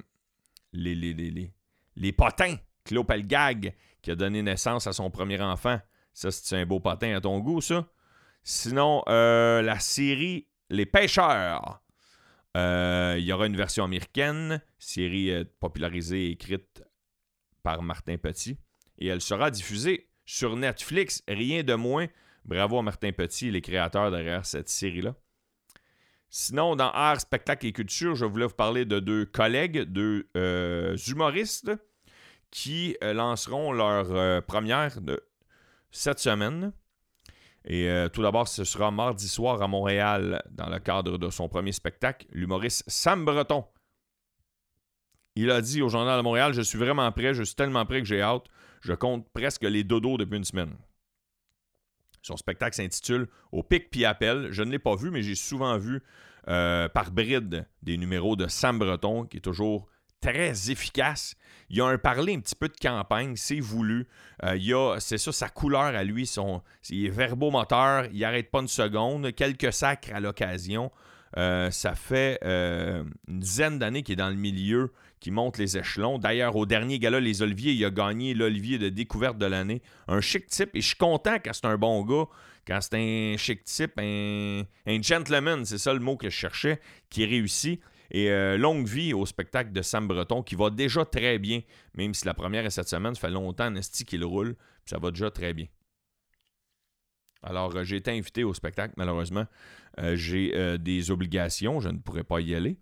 les 0.73 2.13
potins. 2.13 2.57
Claude 2.85 3.07
Pelgag 3.07 3.75
qui 4.03 4.11
a 4.11 4.17
donné 4.17 4.43
naissance 4.43 4.87
à 4.87 4.93
son 4.93 5.11
premier 5.11 5.41
enfant. 5.41 5.81
Ça, 6.13 6.31
c'est 6.31 6.57
un 6.57 6.67
beau 6.67 6.81
patin 6.81 7.17
à 7.17 7.21
ton 7.21 7.39
goût, 7.39 7.61
ça. 7.61 7.87
Sinon, 8.43 9.03
euh, 9.09 9.63
la 9.63 9.79
série 9.79 10.49
Les 10.69 10.85
Pêcheurs. 10.85 11.81
Euh, 12.57 13.17
il 13.19 13.25
y 13.25 13.33
aura 13.33 13.47
une 13.47 13.57
version 13.57 13.85
américaine, 13.85 14.61
série 14.79 15.31
euh, 15.31 15.45
popularisée 15.61 16.27
et 16.27 16.31
écrite 16.33 16.85
par 17.63 17.83
Martin 17.83 18.19
Petit. 18.19 18.59
Et 18.99 19.07
elle 19.07 19.23
sera 19.23 19.51
diffusée 19.51 20.11
sur 20.27 20.57
Netflix, 20.57 21.23
rien 21.29 21.63
de 21.63 21.75
moins. 21.75 22.09
Bravo 22.45 22.79
à 22.79 22.83
Martin 22.83 23.13
Petit, 23.13 23.51
les 23.51 23.63
créateurs 23.63 24.11
derrière 24.11 24.45
cette 24.45 24.69
série-là. 24.69 25.15
Sinon, 26.29 26.77
dans 26.77 26.91
art, 26.91 27.21
spectacle 27.21 27.67
et 27.67 27.73
culture, 27.73 28.17
je 28.17 28.25
voulais 28.25 28.47
vous 28.47 28.55
parler 28.55 28.85
de 28.85 28.99
deux 28.99 29.25
collègues, 29.25 29.83
deux 29.83 30.29
humoristes 31.07 31.71
qui 32.53 32.97
euh, 33.03 33.15
lanceront 33.15 33.73
leur 33.73 34.13
euh, 34.13 34.41
première 34.41 35.01
de 35.01 35.21
cette 35.91 36.21
semaine. 36.21 36.73
Et 37.65 37.89
euh, 37.89 38.09
tout 38.09 38.23
d'abord, 38.23 38.47
ce 38.47 38.63
sera 38.63 38.91
mardi 38.91 39.27
soir 39.27 39.63
à 39.63 39.69
Montréal, 39.69 40.43
dans 40.51 40.69
le 40.69 40.79
cadre 40.79 41.19
de 41.19 41.31
son 41.31 41.49
premier 41.49 41.73
spectacle, 41.73 42.27
l'humoriste 42.31 42.85
Sam 42.87 43.25
Breton. 43.25 43.65
Il 45.35 45.51
a 45.51 45.63
dit 45.63 45.81
au 45.81 45.89
Journal 45.89 46.19
de 46.19 46.23
Montréal 46.23 46.53
Je 46.53 46.61
suis 46.61 46.79
vraiment 46.79 47.11
prêt, 47.11 47.33
je 47.35 47.43
suis 47.43 47.57
tellement 47.57 47.87
prêt 47.87 48.01
que 48.01 48.07
j'ai 48.07 48.21
hâte. 48.21 48.45
Je 48.83 48.93
compte 48.93 49.27
presque 49.33 49.63
les 49.63 49.83
dodos 49.83 50.19
depuis 50.19 50.37
une 50.37 50.45
semaine. 50.45 50.77
Son 52.21 52.37
spectacle 52.37 52.77
s'intitule 52.77 53.29
Au 53.51 53.63
pic 53.63 53.91
puis 53.91 54.05
appel. 54.05 54.49
Je 54.51 54.63
ne 54.63 54.71
l'ai 54.71 54.79
pas 54.79 54.95
vu, 54.95 55.11
mais 55.11 55.23
j'ai 55.23 55.35
souvent 55.35 55.79
vu 55.79 56.03
par 56.45 57.13
bride 57.13 57.67
des 57.83 57.97
numéros 57.97 58.37
de 58.37 58.49
Sam 58.49 58.79
Breton, 58.79 59.25
qui 59.25 59.39
est 59.39 59.41
toujours 59.41 59.89
très 60.23 60.71
efficace. 60.71 61.35
Il 61.69 61.81
a 61.81 61.87
un 61.87 61.99
parler 61.99 62.35
un 62.35 62.41
petit 62.41 62.55
peu 62.55 62.69
de 62.69 62.77
campagne, 62.81 63.35
c'est 63.37 63.61
voulu. 63.61 64.07
Euh, 64.45 64.57
a, 64.57 65.01
c'est 65.01 65.19
ça, 65.19 65.33
sa 65.33 65.49
couleur 65.49 65.83
à 65.83 66.05
lui, 66.05 66.27
son, 66.27 66.63
il 66.89 67.07
est 67.07 67.11
verbomoteur, 67.11 68.07
il 68.13 68.21
n'arrête 68.21 68.51
pas 68.51 68.61
une 68.61 68.69
seconde, 68.69 69.35
quelques 69.35 69.73
sacres 69.73 70.15
à 70.15 70.21
l'occasion. 70.21 70.91
Euh, 71.39 71.71
ça 71.71 71.95
fait 71.95 72.39
euh, 72.45 73.05
une 73.27 73.41
dizaine 73.41 73.79
d'années 73.79 74.03
qu'il 74.03 74.15
est 74.15 74.17
dans 74.17 74.29
le 74.29 74.37
milieu, 74.37 74.93
qui 75.19 75.31
monte 75.31 75.57
les 75.57 75.79
échelons. 75.79 76.19
D'ailleurs, 76.19 76.57
au 76.57 76.67
dernier 76.67 76.99
gala, 76.99 77.21
les 77.21 77.41
Oliviers, 77.41 77.73
il 77.73 77.85
a 77.85 77.91
gagné 77.91 78.35
l'Olivier 78.35 78.79
de 78.79 78.91
découverte 78.91 79.39
de 79.39 79.47
l'année. 79.47 79.81
Un 80.09 80.21
chic 80.21 80.47
type, 80.47 80.71
et 80.75 80.83
je 80.83 80.89
suis 80.89 80.97
content 80.97 81.37
quand 81.43 81.53
c'est 81.55 81.67
un 81.67 81.79
bon 81.79 82.03
gars, 82.03 82.27
quand 82.67 82.81
c'est 82.83 82.97
un 82.97 83.37
chic 83.39 83.65
type, 83.65 83.99
un 83.99 85.03
gentleman, 85.03 85.65
c'est 85.65 85.79
ça 85.79 85.95
le 85.95 86.01
mot 86.01 86.17
que 86.17 86.29
je 86.29 86.37
cherchais, 86.37 86.81
qui 87.09 87.25
réussit. 87.25 87.81
Et 88.13 88.31
euh, 88.31 88.59
longue 88.59 88.87
vie 88.87 89.15
au 89.15 89.25
spectacle 89.25 89.73
de 89.73 89.81
Sam 89.81 90.07
Breton 90.07 90.43
qui 90.43 90.55
va 90.55 90.69
déjà 90.69 91.05
très 91.05 91.39
bien, 91.39 91.63
même 91.95 92.13
si 92.13 92.27
la 92.27 92.35
première 92.35 92.65
est 92.67 92.71
cette 92.71 92.89
semaine, 92.89 93.15
ça 93.15 93.23
fait 93.23 93.31
longtemps 93.31 93.71
Nesty 93.71 94.05
qu'il 94.05 94.23
roule, 94.23 94.55
puis 94.55 94.91
ça 94.91 94.99
va 94.99 95.11
déjà 95.11 95.31
très 95.31 95.55
bien. 95.55 95.67
Alors, 97.43 97.75
euh, 97.75 97.85
j'ai 97.85 97.97
été 97.97 98.11
invité 98.11 98.45
au 98.45 98.53
spectacle, 98.53 98.93
malheureusement. 98.99 99.47
Euh, 99.99 100.15
j'ai 100.15 100.79
des 100.79 101.11
obligations, 101.11 101.81
je 101.81 101.89
ne 101.89 101.99
pourrais 101.99 102.23
pas 102.23 102.41
y 102.41 102.55
aller. 102.55 102.77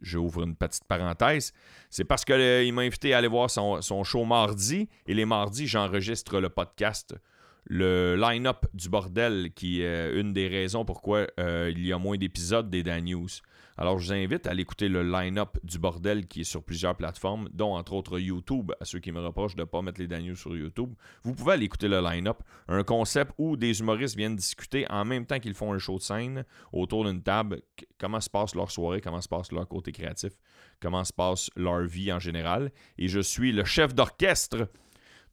J'ouvre 0.00 0.44
une 0.44 0.54
petite 0.54 0.84
parenthèse. 0.84 1.52
C'est 1.90 2.04
parce 2.04 2.24
qu'il 2.24 2.72
m'a 2.72 2.82
invité 2.82 3.14
à 3.14 3.18
aller 3.18 3.28
voir 3.28 3.50
son, 3.50 3.82
son, 3.82 4.04
show 4.04 4.24
mardi. 4.24 4.88
Et 5.06 5.14
les 5.14 5.24
mardis, 5.24 5.66
j'enregistre 5.66 6.40
le 6.40 6.48
podcast, 6.48 7.16
le 7.64 8.16
line-up 8.16 8.66
du 8.74 8.88
bordel, 8.88 9.52
qui 9.54 9.82
est 9.82 10.18
une 10.18 10.32
des 10.32 10.48
raisons 10.48 10.84
pourquoi 10.84 11.26
il 11.38 11.84
y 11.84 11.92
a 11.92 11.98
moins 11.98 12.16
d'épisodes 12.16 12.68
des 12.70 12.82
Dan 12.82 13.04
News. 13.04 13.28
Alors, 13.78 13.98
je 13.98 14.06
vous 14.06 14.12
invite 14.12 14.46
à 14.46 14.50
aller 14.50 14.62
écouter 14.62 14.88
le 14.88 15.02
line-up 15.02 15.56
du 15.62 15.78
bordel 15.78 16.26
qui 16.26 16.42
est 16.42 16.44
sur 16.44 16.62
plusieurs 16.62 16.94
plateformes, 16.94 17.48
dont 17.52 17.74
entre 17.74 17.94
autres 17.94 18.18
YouTube, 18.18 18.72
à 18.80 18.84
ceux 18.84 18.98
qui 18.98 19.12
me 19.12 19.20
reprochent 19.20 19.56
de 19.56 19.62
ne 19.62 19.66
pas 19.66 19.80
mettre 19.82 20.00
les 20.00 20.06
Daniels 20.06 20.36
sur 20.36 20.54
YouTube. 20.56 20.92
Vous 21.22 21.34
pouvez 21.34 21.52
aller 21.52 21.64
écouter 21.64 21.88
le 21.88 22.00
line-up, 22.00 22.42
un 22.68 22.84
concept 22.84 23.32
où 23.38 23.56
des 23.56 23.80
humoristes 23.80 24.16
viennent 24.16 24.36
discuter 24.36 24.86
en 24.90 25.04
même 25.04 25.24
temps 25.24 25.38
qu'ils 25.38 25.54
font 25.54 25.72
un 25.72 25.78
show 25.78 25.96
de 25.96 26.02
scène 26.02 26.44
autour 26.72 27.04
d'une 27.04 27.22
table, 27.22 27.62
comment 27.98 28.20
se 28.20 28.28
passe 28.28 28.54
leur 28.54 28.70
soirée, 28.70 29.00
comment 29.00 29.20
se 29.20 29.28
passe 29.28 29.52
leur 29.52 29.66
côté 29.66 29.92
créatif, 29.92 30.32
comment 30.80 31.04
se 31.04 31.12
passe 31.12 31.50
leur 31.56 31.82
vie 31.82 32.12
en 32.12 32.18
général. 32.18 32.72
Et 32.98 33.08
je 33.08 33.20
suis 33.20 33.52
le 33.52 33.64
chef 33.64 33.94
d'orchestre 33.94 34.68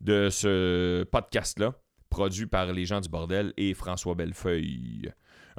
de 0.02 0.30
ce 0.30 1.04
podcast-là, 1.04 1.74
produit 2.10 2.48
par 2.48 2.72
les 2.72 2.86
gens 2.86 3.02
du 3.02 3.10
bordel 3.10 3.54
et 3.58 3.74
François 3.74 4.16
Bellefeuille. 4.16 5.12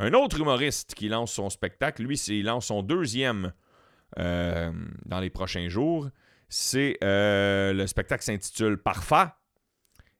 Un 0.02 0.14
autre 0.14 0.40
humoriste 0.40 0.94
qui 0.94 1.10
lance 1.10 1.30
son 1.30 1.50
spectacle, 1.50 2.02
lui, 2.02 2.16
il 2.28 2.46
lance 2.46 2.68
son 2.68 2.82
deuxième 2.82 3.52
euh, 4.18 4.72
dans 5.04 5.20
les 5.20 5.28
prochains 5.28 5.68
jours. 5.68 6.08
C'est 6.48 6.96
euh, 7.04 7.74
le 7.74 7.86
spectacle 7.86 8.24
s'intitule 8.24 8.78
Parfait 8.78 9.26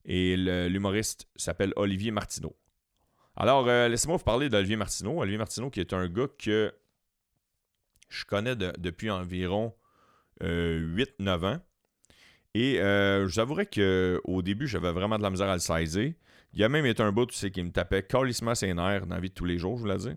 et 0.04 0.36
l'humoriste 0.36 1.28
s'appelle 1.34 1.72
Olivier 1.76 2.10
Martineau. 2.10 2.54
Alors, 3.36 3.66
euh, 3.68 3.88
laissez-moi 3.88 4.18
vous 4.18 4.22
parler 4.22 4.50
d'Olivier 4.50 4.76
Martineau. 4.76 5.18
Olivier 5.18 5.38
Martineau, 5.38 5.70
qui 5.70 5.80
est 5.80 5.94
un 5.94 6.08
gars 6.08 6.28
que 6.38 6.74
je 8.10 8.26
connais 8.26 8.56
depuis 8.56 9.08
environ 9.10 9.74
8-9 10.42 11.54
ans. 11.54 11.58
Et 12.52 12.74
je 12.74 13.24
vous 13.24 13.38
avouerai 13.38 13.64
qu'au 13.64 14.42
début, 14.42 14.66
j'avais 14.66 14.92
vraiment 14.92 15.16
de 15.16 15.22
la 15.22 15.30
misère 15.30 15.48
à 15.48 15.54
le 15.54 15.60
saisir. 15.60 16.12
Il 16.52 16.60
y 16.60 16.64
a 16.64 16.68
même 16.68 16.86
été 16.86 17.02
un 17.02 17.12
bout, 17.12 17.26
tu 17.26 17.36
sais, 17.36 17.50
qui 17.50 17.62
me 17.62 17.70
tapait 17.70 18.02
calissement 18.02 18.54
ses 18.54 18.74
dans 18.74 18.88
la 18.88 19.20
vie 19.20 19.28
de 19.28 19.34
tous 19.34 19.44
les 19.44 19.58
jours, 19.58 19.76
je 19.76 19.82
vous 19.82 19.88
l'ai 19.88 19.96
dit. 19.96 20.16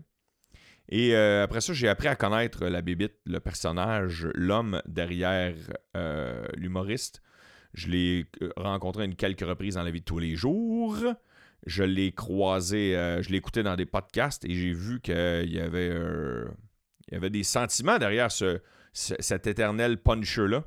Et 0.88 1.14
euh, 1.14 1.44
après 1.44 1.60
ça, 1.60 1.72
j'ai 1.72 1.88
appris 1.88 2.08
à 2.08 2.16
connaître 2.16 2.66
la 2.66 2.82
bébite, 2.82 3.14
le 3.24 3.40
personnage, 3.40 4.28
l'homme 4.34 4.82
derrière 4.86 5.54
euh, 5.96 6.44
l'humoriste. 6.56 7.22
Je 7.72 7.88
l'ai 7.88 8.26
euh, 8.42 8.50
rencontré 8.56 9.04
une 9.04 9.14
quelques 9.14 9.40
reprises 9.46 9.74
dans 9.74 9.82
la 9.82 9.90
vie 9.90 10.00
de 10.00 10.04
tous 10.04 10.18
les 10.18 10.36
jours. 10.36 10.96
Je 11.66 11.82
l'ai 11.82 12.12
croisé, 12.12 12.92
je 13.22 13.30
l'ai 13.30 13.38
écouté 13.38 13.62
dans 13.62 13.74
des 13.74 13.86
podcasts 13.86 14.44
et 14.44 14.52
j'ai 14.52 14.74
vu 14.74 15.00
qu'il 15.00 15.14
y 15.14 15.58
avait, 15.58 15.88
il 17.08 17.14
y 17.14 17.16
avait 17.16 17.30
des 17.30 17.42
sentiments 17.42 17.96
derrière 17.96 18.30
ce, 18.30 18.60
cet 18.92 19.46
éternel 19.46 19.96
puncher-là. 19.96 20.64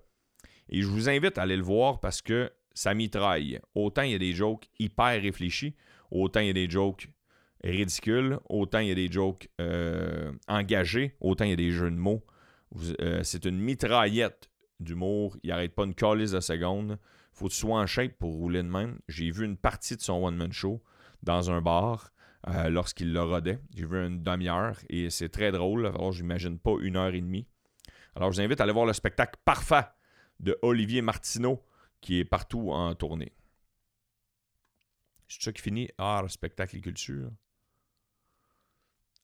Et 0.70 0.82
je 0.82 0.88
vous 0.88 1.08
invite 1.08 1.38
à 1.38 1.44
aller 1.44 1.56
le 1.56 1.62
voir 1.62 2.00
parce 2.00 2.24
que 2.24 2.52
ça 2.78 2.94
mitraille. 2.94 3.60
Autant 3.74 4.04
il 4.04 4.12
y 4.12 4.16
a 4.16 4.20
des 4.20 4.34
jokes 4.34 4.70
hyper 4.78 5.20
réfléchis, 5.20 5.76
autant 6.12 6.42
il 6.42 6.48
y 6.48 6.50
a 6.52 6.54
des 6.54 6.70
jokes 6.70 7.10
ridicules, 7.64 8.38
autant 8.50 8.80
il 8.80 8.90
y 8.90 8.92
a 8.92 8.96
des 8.96 9.12
jokes 9.12 9.50
euh, 9.60 10.32
engagés, 10.48 11.16
autant 11.20 11.46
il 11.46 11.50
y 11.50 11.54
a 11.54 11.58
des 11.58 11.72
jeux 11.72 11.90
de 11.90 11.96
mots. 11.96 12.24
Euh, 13.02 13.22
c'est 13.24 13.46
une 13.46 13.58
mitraillette 13.58 14.52
d'humour. 14.80 15.38
Il 15.42 15.50
n'arrête 15.50 15.74
pas 15.74 15.86
une 15.86 15.96
calice 15.96 16.32
de 16.32 16.40
secondes. 16.40 17.00
faut 17.34 17.48
que 17.48 17.52
tu 17.52 17.58
sois 17.58 17.80
en 17.80 17.88
shape 17.88 18.14
pour 18.20 18.34
rouler 18.34 18.62
de 18.62 18.68
même. 18.68 19.00
J'ai 19.08 19.32
vu 19.32 19.46
une 19.46 19.58
partie 19.58 19.96
de 19.96 20.02
son 20.02 20.24
one-man 20.24 20.54
show 20.54 20.84
dans 21.24 21.50
un 21.50 21.62
bar 21.62 22.12
euh, 22.48 22.70
lorsqu'il 22.70 23.12
le 23.12 23.24
rodait. 23.24 23.58
J'ai 23.76 23.88
vu 23.88 24.06
une 24.06 24.22
demi-heure 24.22 24.78
et 24.88 25.10
c'est 25.10 25.30
très 25.30 25.52
drôle. 25.52 25.88
Alors, 25.88 26.12
j'imagine 26.12 26.60
pas 26.60 26.76
une 26.80 26.96
heure 26.96 27.16
et 27.16 27.22
demie. 27.22 27.48
Alors, 28.16 28.32
je 28.32 28.38
vous 28.38 28.46
invite 28.46 28.62
à 28.62 28.66
aller 28.66 28.74
voir 28.74 28.86
le 28.86 28.94
spectacle 28.94 29.40
parfait 29.44 29.88
de 30.40 30.60
Olivier 30.62 31.02
Martineau 31.02 31.64
qui 32.08 32.20
est 32.20 32.26
partout 32.26 32.72
en 32.72 32.96
tournée. 32.96 33.34
C'est 35.28 35.44
ça 35.44 35.52
qui 35.52 35.62
finit 35.62 35.90
art, 35.98 36.32
spectacle 36.32 36.78
et 36.78 36.80
culture. 36.80 37.30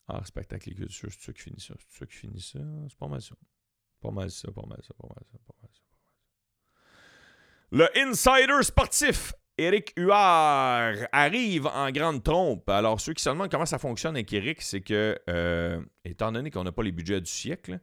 Art, 0.09 0.27
spectacle 0.27 0.69
et 0.69 0.75
culture, 0.75 1.09
c'est 1.09 1.21
ça 1.21 1.31
qui 1.31 1.43
finit 1.43 1.61
ça. 1.61 1.75
C'est 1.79 1.99
ça 1.99 2.05
qui 2.05 2.17
finit 2.17 2.41
ça. 2.41 2.59
C'est 2.89 2.97
pas 2.97 3.07
mal 3.07 3.21
ça. 3.21 3.35
Pas 4.01 4.11
mal 4.11 4.29
ça, 4.29 4.51
pas 4.51 4.65
mal 4.67 4.81
ça, 4.85 4.93
pas 4.95 5.07
mal 5.07 5.23
ça, 5.31 5.37
pas 5.47 5.55
mal 5.61 5.71
ça. 5.71 5.81
Le 7.71 7.97
insider 7.99 8.61
sportif 8.63 9.31
Eric 9.57 9.93
Huard 9.95 11.07
arrive 11.13 11.67
en 11.67 11.89
grande 11.89 12.21
trompe. 12.21 12.67
Alors, 12.69 12.99
ceux 12.99 13.13
qui 13.13 13.23
se 13.23 13.29
demandent 13.29 13.49
comment 13.49 13.65
ça 13.65 13.79
fonctionne 13.79 14.17
avec 14.17 14.33
Eric, 14.33 14.61
c'est 14.61 14.81
que, 14.81 15.17
euh, 15.29 15.81
étant 16.03 16.33
donné 16.33 16.51
qu'on 16.51 16.65
n'a 16.65 16.73
pas 16.73 16.83
les 16.83 16.91
budgets 16.91 17.21
du 17.21 17.31
siècle, 17.31 17.79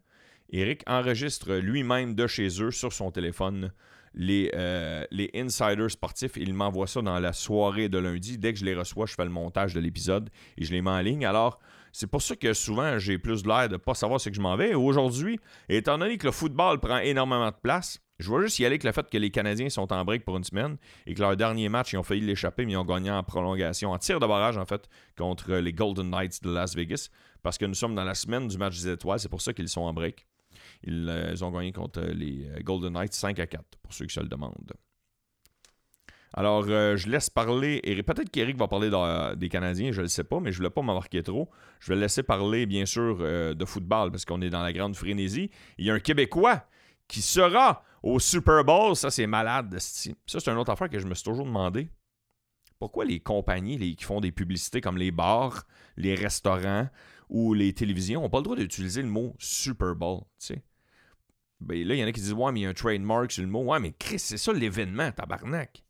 Eric 0.51 0.83
enregistre 0.87 1.55
lui-même 1.55 2.15
de 2.15 2.27
chez 2.27 2.63
eux 2.63 2.71
sur 2.71 2.93
son 2.93 3.11
téléphone 3.11 3.73
les, 4.15 4.51
euh, 4.55 5.05
les 5.11 5.31
insiders 5.35 5.91
sportifs. 5.91 6.33
Il 6.37 6.55
m'envoie 6.55 6.87
ça 6.87 7.03
dans 7.03 7.19
la 7.19 7.33
soirée 7.33 7.89
de 7.89 7.99
lundi. 7.99 8.39
Dès 8.39 8.53
que 8.53 8.59
je 8.59 8.65
les 8.65 8.75
reçois, 8.75 9.07
je 9.07 9.15
fais 9.15 9.25
le 9.25 9.31
montage 9.31 9.75
de 9.75 9.81
l'épisode 9.81 10.31
et 10.57 10.65
je 10.65 10.73
les 10.73 10.83
mets 10.83 10.91
en 10.91 11.01
ligne. 11.01 11.25
Alors, 11.25 11.59
c'est 11.93 12.07
pour 12.07 12.23
ça 12.23 12.37
que 12.37 12.53
souvent, 12.53 12.99
j'ai 12.99 13.19
plus 13.19 13.45
l'air 13.45 13.69
de 13.69 13.75
ne 13.75 13.79
pas 13.79 13.95
savoir 13.95 14.21
ce 14.21 14.29
que 14.29 14.37
je 14.37 14.41
m'en 14.41 14.57
vais. 14.57 14.75
Aujourd'hui, 14.75 15.41
étant 15.69 15.99
donné 15.99 16.19
que 16.19 16.27
le 16.27 16.33
football 16.33 16.79
prend 16.79 16.99
énormément 16.99 17.51
de 17.51 17.57
place, 17.63 18.01
je 18.21 18.29
vois 18.29 18.43
juste 18.43 18.59
y 18.59 18.65
aller 18.67 18.75
avec 18.75 18.85
le 18.85 18.93
fait 18.93 19.09
que 19.09 19.17
les 19.17 19.31
Canadiens 19.31 19.71
sont 19.71 19.91
en 19.93 20.05
break 20.05 20.25
pour 20.25 20.37
une 20.37 20.45
semaine 20.45 20.77
et 21.07 21.15
que 21.15 21.21
leur 21.21 21.37
dernier 21.37 21.69
match, 21.69 21.95
ils 21.95 21.97
ont 21.97 22.03
failli 22.03 22.21
l'échapper, 22.21 22.67
mais 22.67 22.73
ils 22.73 22.77
ont 22.77 22.85
gagné 22.85 23.11
en 23.11 23.23
prolongation, 23.23 23.93
en 23.93 23.99
tir 23.99 24.21
de 24.21 24.27
barrage, 24.27 24.59
en 24.59 24.67
fait, 24.67 24.89
contre 25.17 25.55
les 25.55 25.73
Golden 25.73 26.11
Knights 26.11 26.43
de 26.43 26.51
Las 26.51 26.77
Vegas. 26.77 27.09
Parce 27.43 27.57
que 27.57 27.65
nous 27.65 27.75
sommes 27.75 27.95
dans 27.95 28.05
la 28.05 28.15
semaine 28.15 28.47
du 28.47 28.59
match 28.59 28.79
des 28.79 28.91
étoiles, 28.91 29.19
c'est 29.19 29.31
pour 29.31 29.41
ça 29.41 29.55
qu'ils 29.55 29.71
sont 29.71 29.81
en 29.81 29.95
break. 29.95 30.27
Euh, 30.89 31.31
ils, 31.33 31.45
ont 31.45 31.51
gagné 31.51 31.73
contre 31.73 32.01
les 32.01 32.47
euh, 32.47 32.61
Golden 32.63 32.95
Knights 32.95 33.15
5 33.15 33.39
à 33.39 33.47
4, 33.47 33.65
pour 33.83 33.93
ceux 33.93 34.07
qui 34.07 34.15
se 34.15 34.21
le 34.21 34.29
demandent. 34.29 34.73
Alors, 36.33 36.65
euh, 36.69 36.97
je 36.97 37.09
laisse 37.09 37.29
parler, 37.29 37.81
et 37.83 38.03
peut-être 38.03 38.31
qu'Eric 38.31 38.57
va 38.57 38.69
parler 38.69 38.91
des 39.37 39.49
Canadiens, 39.49 39.91
je 39.91 39.99
ne 39.99 40.03
le 40.03 40.09
sais 40.09 40.25
pas, 40.25 40.41
mais 40.41 40.53
je 40.53 40.57
ne 40.57 40.59
voulais 40.59 40.71
pas 40.71 40.83
m'embarquer 40.83 41.23
trop. 41.23 41.51
Je 41.81 41.93
vais 41.93 41.99
laisser 41.99 42.23
parler, 42.23 42.67
bien 42.67 42.87
sûr, 42.87 43.19
de 43.19 43.65
football, 43.65 44.11
parce 44.13 44.25
qu'on 44.25 44.41
est 44.41 44.51
dans 44.51 44.63
la 44.63 44.73
grande 44.73 44.95
frénésie. 44.95 45.51
Il 45.77 45.87
y 45.87 45.91
a 45.91 45.95
un 45.95 46.01
Québécois 46.01 46.65
qui 47.09 47.21
sera 47.21 47.83
au 48.03 48.21
Super 48.21 48.65
Bowl. 48.65 48.95
Ça, 48.95 49.11
c'est 49.11 49.27
malade. 49.27 49.77
Ça, 49.79 50.13
c'est 50.27 50.49
une 50.49 50.59
autre 50.59 50.71
affaire 50.71 50.89
que 50.89 51.01
je 51.01 51.07
me 51.07 51.15
suis 51.15 51.25
toujours 51.25 51.47
demandé. 51.47 51.89
Pourquoi 52.79 53.05
les 53.05 53.21
compagnies 53.21 53.97
qui 53.97 54.05
font 54.05 54.21
des 54.21 54.33
publicités 54.33 54.81
comme 54.81 54.97
les 54.97 55.11
bars, 55.11 55.67
les 55.97 56.15
restaurants 56.15 56.89
ou 57.29 57.55
les 57.55 57.75
télévisions 57.75 58.23
n'ont 58.23 58.31
pas 58.31 58.39
le 58.39 58.45
droit 58.45 58.57
d'utiliser 58.57 59.03
le 59.03 59.09
mot 59.09 59.35
Super 59.39 59.95
Bowl, 59.95 60.21
tu 60.39 60.47
sais? 60.55 60.63
Ben 61.61 61.87
là, 61.87 61.95
il 61.95 61.99
y 61.99 62.05
en 62.05 62.07
a 62.07 62.13
qui 62.13 62.21
disent 62.21 62.33
Ouais, 62.33 62.53
mais 62.53 62.61
il 62.61 62.63
y 62.63 62.67
a 62.67 62.71
un 62.71 62.75
trademark 62.75 63.31
sur 63.33 63.43
le 63.43 63.49
mot. 63.49 63.63
Ouais, 63.63 63.81
mais 63.81 63.93
Chris, 63.93 64.19
c'est 64.19 64.39
ça 64.39 64.53
l'événement, 64.53 65.13
tabarnak. 65.13 65.73
Tu 65.73 65.83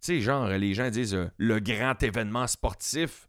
sais, 0.00 0.20
genre, 0.20 0.48
les 0.48 0.74
gens 0.74 0.90
disent 0.90 1.14
euh, 1.14 1.30
le 1.36 1.60
grand 1.60 2.02
événement 2.02 2.46
sportif, 2.46 3.28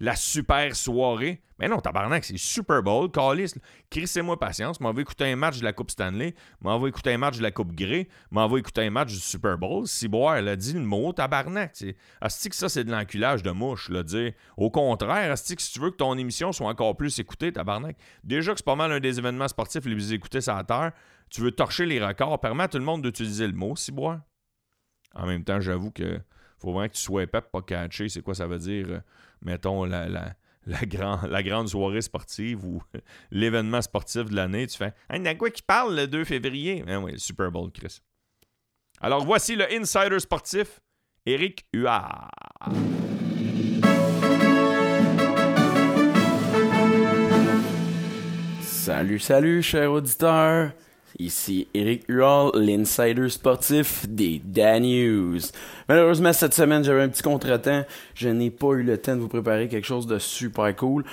la 0.00 0.16
super 0.16 0.74
soirée. 0.74 1.42
Mais 1.58 1.68
non, 1.68 1.78
tabarnak, 1.78 2.24
c'est 2.24 2.38
Super 2.38 2.82
Bowl, 2.82 3.10
Callis. 3.10 3.52
Crissez-moi 3.90 4.38
patience. 4.38 4.80
M'en 4.80 4.92
va 4.92 5.02
écouter 5.02 5.30
un 5.30 5.36
match 5.36 5.58
de 5.58 5.64
la 5.64 5.74
Coupe 5.74 5.90
Stanley. 5.90 6.34
M'en 6.62 6.78
va 6.78 6.88
écouter 6.88 7.12
un 7.12 7.18
match 7.18 7.36
de 7.36 7.42
la 7.42 7.50
Coupe 7.50 7.74
Grey. 7.74 8.08
M'en 8.30 8.48
va 8.48 8.58
écouter 8.58 8.80
un 8.80 8.90
match 8.90 9.10
du 9.10 9.20
Super 9.20 9.58
Bowl. 9.58 9.86
Si 9.86 10.08
boire, 10.08 10.36
elle 10.36 10.48
a 10.48 10.56
dit 10.56 10.72
le 10.72 10.80
mot, 10.80 11.12
tabarnak. 11.12 11.76
Asti 12.22 12.48
que 12.48 12.56
ça, 12.56 12.70
c'est 12.70 12.84
de 12.84 12.90
l'enculage 12.90 13.42
de 13.42 13.50
mouche, 13.50 13.90
là, 13.90 14.02
dire. 14.02 14.32
Au 14.56 14.70
contraire, 14.70 15.30
Asti 15.30 15.54
que 15.54 15.62
si 15.62 15.72
tu 15.72 15.80
veux 15.80 15.90
que 15.90 15.96
ton 15.96 16.16
émission 16.16 16.50
soit 16.52 16.68
encore 16.68 16.96
plus 16.96 17.18
écoutée, 17.18 17.52
tabarnak. 17.52 17.96
Déjà 18.24 18.52
que 18.52 18.58
c'est 18.58 18.64
pas 18.64 18.76
mal 18.76 18.90
un 18.90 19.00
des 19.00 19.18
événements 19.18 19.48
sportifs 19.48 19.84
les 19.84 19.94
plus 19.94 20.14
écoutés 20.14 20.40
sur 20.40 20.54
la 20.54 20.64
Terre. 20.64 20.92
Tu 21.28 21.42
veux 21.42 21.52
torcher 21.52 21.84
les 21.84 22.02
records, 22.02 22.40
permet 22.40 22.64
à 22.64 22.68
tout 22.68 22.78
le 22.78 22.84
monde 22.84 23.02
d'utiliser 23.02 23.46
le 23.46 23.52
mot, 23.52 23.76
si. 23.76 23.92
En 25.14 25.26
même 25.26 25.44
temps, 25.44 25.60
j'avoue 25.60 25.90
que 25.90 26.20
faut 26.60 26.72
vraiment 26.72 26.88
que 26.88 26.94
tu 26.94 27.00
sois 27.00 27.22
épais 27.22 27.40
pas 27.40 27.62
catcher 27.62 28.08
c'est 28.08 28.22
quoi 28.22 28.34
ça 28.34 28.46
veut 28.46 28.58
dire, 28.58 28.86
euh, 28.90 29.00
mettons, 29.42 29.84
la, 29.84 30.08
la, 30.08 30.34
la, 30.66 30.78
la 31.28 31.42
grande 31.42 31.68
soirée 31.68 32.02
sportive 32.02 32.64
ou 32.64 32.82
l'événement 33.30 33.82
sportif 33.82 34.24
de 34.26 34.36
l'année. 34.36 34.66
Tu 34.66 34.76
fais 34.76 34.92
Hey, 35.08 35.26
a 35.26 35.34
quoi 35.34 35.50
qui 35.50 35.62
parle 35.62 35.96
le 35.96 36.06
2 36.06 36.24
février 36.24 36.82
Ben 36.86 37.02
oui, 37.02 37.18
Super 37.18 37.50
Bowl, 37.50 37.70
Chris. 37.72 38.00
Alors 39.00 39.24
voici 39.24 39.56
le 39.56 39.64
insider 39.72 40.18
sportif, 40.20 40.80
Eric 41.24 41.66
Huard. 41.72 42.30
Salut, 48.62 49.18
salut, 49.18 49.62
cher 49.62 49.92
auditeur. 49.92 50.72
Ici 51.18 51.66
Eric 51.74 52.04
Huall, 52.08 52.52
l'insider 52.54 53.28
sportif 53.28 54.08
des 54.08 54.40
Dan 54.44 54.82
News. 54.82 55.40
Malheureusement, 55.88 56.32
cette 56.32 56.54
semaine, 56.54 56.84
j'avais 56.84 57.02
un 57.02 57.08
petit 57.08 57.22
contretemps. 57.22 57.84
Je 58.14 58.28
n'ai 58.28 58.50
pas 58.50 58.72
eu 58.74 58.82
le 58.82 58.96
temps 58.96 59.16
de 59.16 59.20
vous 59.20 59.28
préparer 59.28 59.68
quelque 59.68 59.86
chose 59.86 60.06
de 60.06 60.18
super 60.18 60.74
cool. 60.76 61.04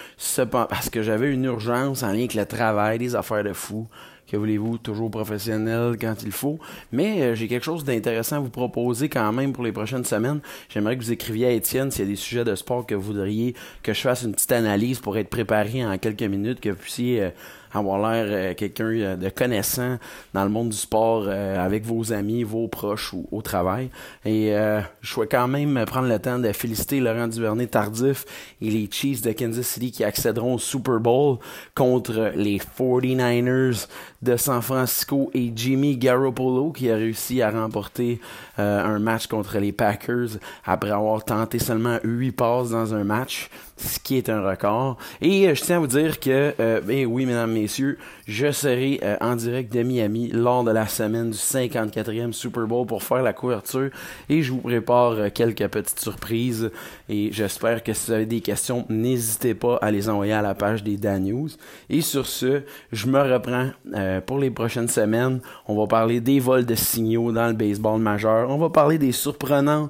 Parce 0.52 0.90
que 0.90 1.02
j'avais 1.02 1.34
une 1.34 1.46
urgence 1.46 2.04
en 2.04 2.12
lien 2.12 2.20
avec 2.20 2.36
le 2.36 2.46
travail, 2.46 3.00
des 3.00 3.16
affaires 3.16 3.44
de 3.44 3.54
fou. 3.54 3.88
que 4.28 4.38
voulez-vous, 4.38 4.78
toujours 4.78 5.10
professionnel 5.10 5.96
quand 6.00 6.16
il 6.24 6.32
faut. 6.32 6.60
Mais 6.92 7.22
euh, 7.22 7.36
j'ai 7.36 7.48
quelque 7.48 7.64
chose 7.64 7.84
d'intéressant 7.84 8.36
à 8.36 8.40
vous 8.40 8.50
proposer 8.50 9.10
quand 9.10 9.32
même 9.32 9.54
pour 9.54 9.64
les 9.64 9.72
prochaines 9.72 10.04
semaines. 10.04 10.42
J'aimerais 10.70 10.98
que 10.98 11.04
vous 11.04 11.12
écriviez 11.12 11.48
à 11.48 11.52
Étienne 11.52 11.92
s'il 11.92 12.06
y 12.06 12.08
a 12.08 12.12
des 12.12 12.18
sujets 12.18 12.44
de 12.44 12.56
sport 12.56 12.86
que 12.86 12.94
vous 12.94 13.02
voudriez 13.02 13.56
que 13.84 13.94
je 13.94 14.02
fasse 14.02 14.24
une 14.24 14.34
petite 14.34 14.52
analyse 14.52 15.00
pour 15.00 15.18
être 15.18 15.30
préparé 15.30 15.86
en 15.86 15.98
quelques 15.98 16.24
minutes, 16.24 16.60
que 16.60 16.70
vous 16.70 16.76
puissiez 16.76 17.24
euh, 17.24 17.30
avoir 17.78 18.00
l'air 18.00 18.26
euh, 18.30 18.54
quelqu'un 18.54 18.86
euh, 18.86 19.16
de 19.16 19.30
connaissant 19.30 19.98
dans 20.34 20.44
le 20.44 20.50
monde 20.50 20.70
du 20.70 20.78
sport 20.78 21.26
euh, 21.28 21.58
avec 21.58 21.86
vos 21.86 22.14
amis, 22.14 22.44
vos 22.44 22.68
proches 22.68 23.14
ou 23.14 23.28
au 23.32 23.42
travail. 23.42 23.90
Et 24.26 24.54
je 25.02 25.10
souhaite 25.10 25.32
quand 25.32 25.48
même 25.48 25.84
prendre 25.86 26.08
le 26.08 26.20
temps 26.20 26.40
de 26.40 26.52
féliciter 26.52 27.00
Laurent 27.00 27.28
Duvernay 27.28 27.68
Tardif 27.68 28.26
et 28.62 28.70
les 28.70 28.90
Chiefs 28.92 29.22
de 29.22 29.32
Kansas 29.32 29.66
City 29.66 29.92
qui 29.92 30.04
accéderont 30.04 30.56
au 30.56 30.60
Super 30.60 31.00
Bowl 31.00 31.38
contre 31.76 32.32
les 32.36 32.58
49ers 32.58 33.88
de 34.22 34.38
San 34.38 34.62
Francisco 34.62 35.30
et 35.34 35.52
Jimmy 35.56 35.98
Garoppolo 35.98 36.72
qui 36.72 36.90
a 36.90 36.96
réussi 36.96 37.42
à 37.42 37.52
remporter 37.52 38.20
un 38.58 39.00
match 39.00 39.28
contre 39.28 39.60
les 39.60 39.72
Packers 39.72 40.40
après 40.66 40.92
avoir 40.92 41.24
tenté 41.24 41.60
seulement 41.60 42.00
8 42.04 42.32
passes 42.32 42.70
dans 42.70 42.94
un 42.94 43.04
match, 43.04 43.50
ce 43.78 44.00
qui 44.00 44.18
est 44.18 44.30
un 44.30 44.42
record. 44.42 44.98
Et 45.22 45.54
je 45.54 45.62
tiens 45.62 45.78
à 45.78 45.80
vous 45.80 45.88
dire 45.88 46.20
que, 46.20 46.54
ben 46.82 47.06
oui, 47.06 47.26
mesdames, 47.26 47.52
messieurs, 47.52 47.98
je 48.28 48.52
serai 48.52 49.00
euh, 49.04 49.16
en 49.22 49.36
direct 49.36 49.72
de 49.74 49.84
Miami 49.84 50.30
lors 50.34 50.64
de 50.66 50.72
la 50.72 50.88
semaine 50.88 51.32
du 51.32 51.38
54e 51.38 52.34
Super 52.34 52.68
Bowl 52.68 52.86
pour 52.86 53.02
faire 53.02 53.24
la 53.24 53.32
couverture 53.32 53.90
et 54.28 54.42
je 54.42 54.52
vous 54.52 54.60
prépare 54.60 55.12
euh, 55.12 55.30
quelques 55.34 55.66
petites 55.68 56.00
surprises 56.00 56.70
et 57.08 57.30
j'espère 57.32 57.84
que 57.84 57.94
si 57.94 58.08
vous 58.08 58.12
avez 58.12 58.26
des 58.26 58.42
questions, 58.42 58.86
n'hésitez 58.90 59.54
pas 59.54 59.78
à 59.78 59.92
les 59.92 60.10
envoyer 60.10 60.34
à 60.34 60.42
la 60.42 60.56
page 60.56 60.84
des 60.84 60.98
Dan 60.98 61.24
News. 61.24 61.50
Et 61.90 62.02
sur 62.02 62.28
ce, 62.28 62.64
je 62.92 63.08
me 63.08 63.22
reprends 63.22 63.70
euh, 63.96 64.20
pour 64.20 64.40
les 64.40 64.52
prochaines 64.52 64.90
semaines. 64.90 65.40
On 65.68 65.78
va 65.78 65.88
parler 65.88 66.20
des 66.20 66.42
vols 66.42 66.66
de 66.66 66.76
signaux 66.76 67.32
dans 67.32 67.48
le 67.48 67.54
baseball 67.54 68.02
majeur. 68.02 68.50
On 68.50 68.58
va 68.58 68.70
parler 68.70 68.98
des 68.98 69.14
surprenants 69.14 69.90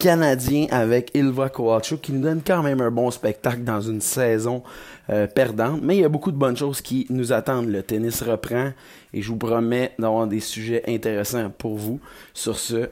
canadiens 0.00 0.66
avec 0.70 1.10
Ilva 1.14 1.50
Kowalchuk 1.50 2.00
qui 2.00 2.12
nous 2.12 2.22
donne 2.22 2.40
quand 2.44 2.62
même 2.62 2.80
un 2.80 2.90
bon 2.90 3.10
spectacle 3.10 3.62
dans 3.64 3.82
une 3.82 4.00
saison 4.00 4.62
euh, 5.10 5.26
perdante. 5.26 5.82
Mais 5.82 5.96
il 5.96 6.00
y 6.00 6.04
a 6.04 6.08
beaucoup 6.08 6.32
de 6.32 6.38
bonnes 6.38 6.56
choses 6.56 6.80
qui 6.80 7.06
nous 7.10 7.34
attendent. 7.34 7.68
Le 7.68 7.82
tennis 7.82 8.22
reprend 8.22 8.72
et 9.12 9.20
je 9.20 9.28
vous 9.28 9.36
promets 9.36 9.92
d'avoir 9.98 10.26
des 10.26 10.40
sujets 10.40 10.82
intéressants 10.88 11.50
pour 11.50 11.76
vous. 11.76 12.00
Sur 12.32 12.58
ce, 12.58 12.88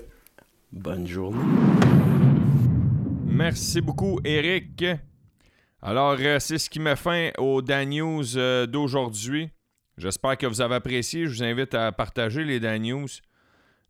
bonne 0.70 1.06
journée. 1.06 1.38
Merci 3.26 3.80
beaucoup, 3.80 4.20
Eric. 4.22 4.84
Alors, 5.80 6.16
euh, 6.20 6.38
c'est 6.40 6.58
ce 6.58 6.68
qui 6.68 6.78
met 6.78 6.96
fin 6.96 7.30
au 7.38 7.62
Dan 7.62 7.88
News 7.88 8.36
euh, 8.36 8.66
d'aujourd'hui. 8.66 9.48
J'espère 9.96 10.36
que 10.36 10.46
vous 10.46 10.60
avez 10.60 10.74
apprécié. 10.74 11.26
Je 11.26 11.30
vous 11.30 11.42
invite 11.42 11.72
à 11.72 11.90
partager 11.90 12.44
les 12.44 12.60
Dan 12.60 12.82
News. 12.82 13.08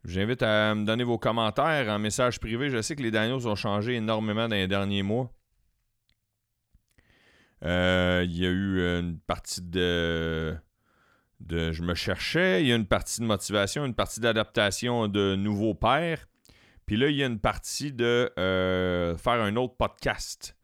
Je 0.05 0.15
vous 0.15 0.21
invite 0.21 0.43
à 0.43 0.75
me 0.75 0.85
donner 0.85 1.05
vos 1.05 1.19
commentaires 1.19 1.89
en 1.89 1.99
message 1.99 2.39
privé. 2.39 2.71
Je 2.71 2.81
sais 2.81 2.95
que 2.97 3.03
les 3.03 3.11
Dan 3.11 3.31
News 3.31 3.47
ont 3.47 3.57
changé 3.57 3.95
énormément 3.95 4.49
dans 4.49 4.55
les 4.55 4.69
derniers 4.69 5.03
mois. 5.03 5.33
Euh, 7.65 8.23
il 8.25 8.37
y 8.37 8.47
a 8.47 8.51
eu 8.51 8.81
une 9.01 9.19
partie 9.19 9.61
de, 9.61 10.57
de 11.41 11.73
Je 11.73 11.83
me 11.83 11.95
cherchais. 11.95 12.63
Il 12.63 12.69
y 12.69 12.73
a 12.73 12.77
une 12.77 12.87
partie 12.87 13.21
de 13.21 13.27
motivation, 13.27 13.85
une 13.85 13.95
partie 13.95 14.21
d'adaptation 14.21 15.09
de 15.09 15.35
nouveaux 15.35 15.75
pères. 15.75 16.27
Puis 16.87 16.97
là, 16.97 17.09
il 17.09 17.17
y 17.17 17.23
a 17.23 17.27
une 17.27 17.41
partie 17.41 17.93
de 17.93 18.33
euh, 18.39 19.17
faire 19.19 19.43
un 19.43 19.57
autre 19.57 19.77
podcast 19.77 20.57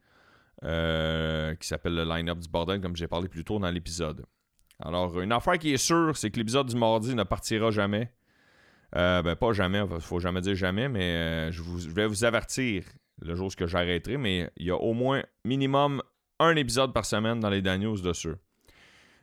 euh, 0.63 1.53
qui 1.55 1.67
s'appelle 1.67 1.93
le 1.93 2.03
Line-Up 2.03 2.39
du 2.39 2.49
Bordel, 2.49 2.81
comme 2.81 2.95
j'ai 2.95 3.07
parlé 3.07 3.27
plus 3.27 3.43
tôt 3.43 3.59
dans 3.59 3.69
l'épisode. 3.69 4.25
Alors, 4.79 5.21
une 5.21 5.31
affaire 5.31 5.59
qui 5.59 5.73
est 5.73 5.77
sûre, 5.77 6.17
c'est 6.17 6.31
que 6.31 6.37
l'épisode 6.37 6.67
du 6.67 6.75
mardi 6.75 7.13
ne 7.13 7.23
partira 7.23 7.69
jamais. 7.69 8.11
Ben, 8.93 9.35
pas 9.35 9.53
jamais, 9.53 9.81
il 9.89 10.01
faut 10.01 10.19
jamais 10.19 10.41
dire 10.41 10.55
jamais, 10.55 10.89
mais 10.89 11.51
je, 11.51 11.61
je, 11.61 11.89
vais 11.89 12.07
vous 12.07 12.23
avertir 12.23 12.83
le 13.21 13.35
jour 13.35 13.47
où 13.47 13.67
j'arrêterai, 13.67 14.17
mais 14.17 14.49
il 14.57 14.65
y 14.65 14.71
a 14.71 14.75
au 14.75 14.93
moins 14.93 15.23
minimum 15.43 16.01
un 16.39 16.55
épisode 16.55 16.93
par 16.93 17.05
semaine 17.05 17.39
dans 17.39 17.49
les 17.49 17.61
Daniels 17.61 18.01
dessus. 18.01 18.35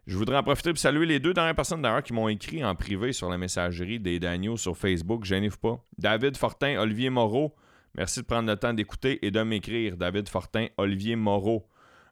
Je 0.06 0.16
voudrais 0.16 0.36
en 0.36 0.42
profiter 0.42 0.70
pour 0.70 0.78
saluer 0.78 1.06
les 1.06 1.20
deux 1.20 1.32
dernières 1.32 1.54
personnes 1.54 1.80
d'ailleurs 1.80 2.02
qui 2.02 2.12
m'ont 2.12 2.28
écrit 2.28 2.64
en 2.64 2.74
privé 2.74 3.12
sur 3.12 3.30
la 3.30 3.38
messagerie 3.38 4.00
des 4.00 4.18
Daniels 4.18 4.58
sur 4.58 4.76
Facebook. 4.76 5.24
Gênez-vous 5.24 5.58
pas. 5.58 5.84
David 5.96 6.36
Fortin, 6.36 6.80
Olivier 6.80 7.08
Moreau. 7.08 7.54
Merci 7.94 8.20
de 8.20 8.26
prendre 8.26 8.48
le 8.48 8.56
temps 8.56 8.72
d'écouter 8.72 9.24
et 9.24 9.30
de 9.30 9.42
m'écrire. 9.42 9.96
David 9.96 10.28
Fortin, 10.28 10.66
Olivier 10.76 11.14
Moreau. 11.14 11.68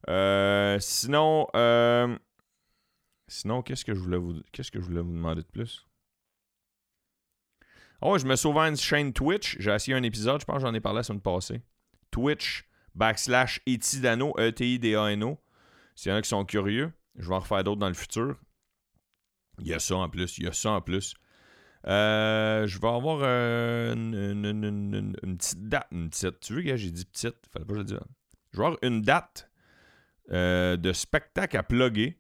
Euh, 0.09 0.79
sinon, 0.79 1.49
euh, 1.57 2.17
sinon, 3.27 3.63
qu'est-ce 3.63 3.85
que 3.85 3.95
je 3.95 3.99
voulais 3.99 4.19
vous, 4.19 4.35
qu'est-ce 4.53 4.71
que 4.71 4.81
je 4.81 4.85
voulais 4.85 5.01
vous 5.01 5.13
demander 5.13 5.43
de 5.43 5.49
plus? 5.49 5.85
Oh, 8.03 8.17
je 8.17 8.27
me 8.27 8.37
souviens 8.37 8.69
une 8.69 8.77
chaîne 8.77 9.13
Twitch. 9.13 9.57
J'ai 9.59 9.73
essayé 9.73 9.97
un 9.97 10.03
épisode, 10.03 10.41
je 10.41 10.47
pense 10.47 10.57
que 10.57 10.63
j'en 10.63 10.75
ai 10.75 10.81
parlé 10.81 10.99
la 10.99 11.03
semaine 11.03 11.21
passée. 11.21 11.61
Twitch 12.11 12.65
backslash 12.95 13.61
etidano, 13.67 14.35
E-T-I-D-A-N-O. 14.39 15.39
S'il 15.95 16.11
y 16.11 16.15
en 16.15 16.19
a 16.19 16.23
qui 16.23 16.29
sont 16.29 16.45
curieux, 16.45 16.93
je 17.17 17.29
vais 17.29 17.35
en 17.35 17.41
refaire 17.41 17.63
d'autres 17.63 17.81
dans 17.81 17.89
le 17.89 17.95
futur. 17.95 18.37
Il 19.59 19.67
y 19.67 19.75
a 19.75 19.79
ça 19.79 19.97
en 19.97 20.09
plus, 20.09 20.39
il 20.39 20.45
y 20.45 20.49
a 20.49 20.53
ça 20.53 20.71
en 20.71 20.81
plus. 20.81 21.15
Euh, 21.87 22.67
je 22.67 22.79
vais 22.79 22.89
avoir 22.89 23.21
euh, 23.23 23.95
une, 23.95 25.37
petite 25.37 25.69
date. 25.69 25.87
Une 25.93 26.11
petite, 26.11 26.41
tu 26.41 26.55
veux 26.55 26.63
que 26.63 26.77
j'ai 26.77 26.91
dit 26.91 27.05
petite? 27.05 27.37
Fallait 27.53 27.65
pas 27.65 27.73
que 27.73 27.75
je 27.75 27.79
le 27.79 27.85
dise. 27.85 28.01
Je 28.53 28.59
vais 28.59 28.65
avoir 28.65 28.79
une 28.83 29.03
date 29.03 29.51
euh, 30.31 30.77
de 30.77 30.93
spectacle 30.93 31.57
à 31.57 31.63
plugger. 31.63 32.19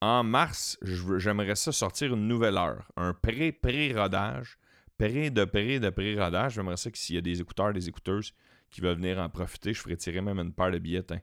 En 0.00 0.22
mars, 0.24 0.78
j'aimerais 0.82 1.56
ça 1.56 1.72
sortir 1.72 2.14
une 2.14 2.26
nouvelle 2.26 2.56
heure. 2.56 2.90
Un 2.96 3.12
pré-pré-rodage 3.12 4.58
pré 4.96 5.30
de 5.30 5.44
pré 5.44 5.80
de 5.80 5.90
pré-rodage. 5.90 6.54
J'aimerais 6.54 6.76
ça 6.76 6.90
que 6.90 6.98
s'il 6.98 7.16
y 7.16 7.18
a 7.18 7.22
des 7.22 7.40
écouteurs, 7.40 7.72
des 7.72 7.88
écouteuses 7.88 8.34
qui 8.70 8.80
veulent 8.80 8.96
venir 8.96 9.18
en 9.18 9.28
profiter, 9.28 9.72
je 9.72 9.80
ferais 9.80 9.96
tirer 9.96 10.20
même 10.20 10.38
une 10.38 10.52
paire 10.52 10.70
de 10.70 10.78
billets. 10.78 11.12
Hein. 11.12 11.20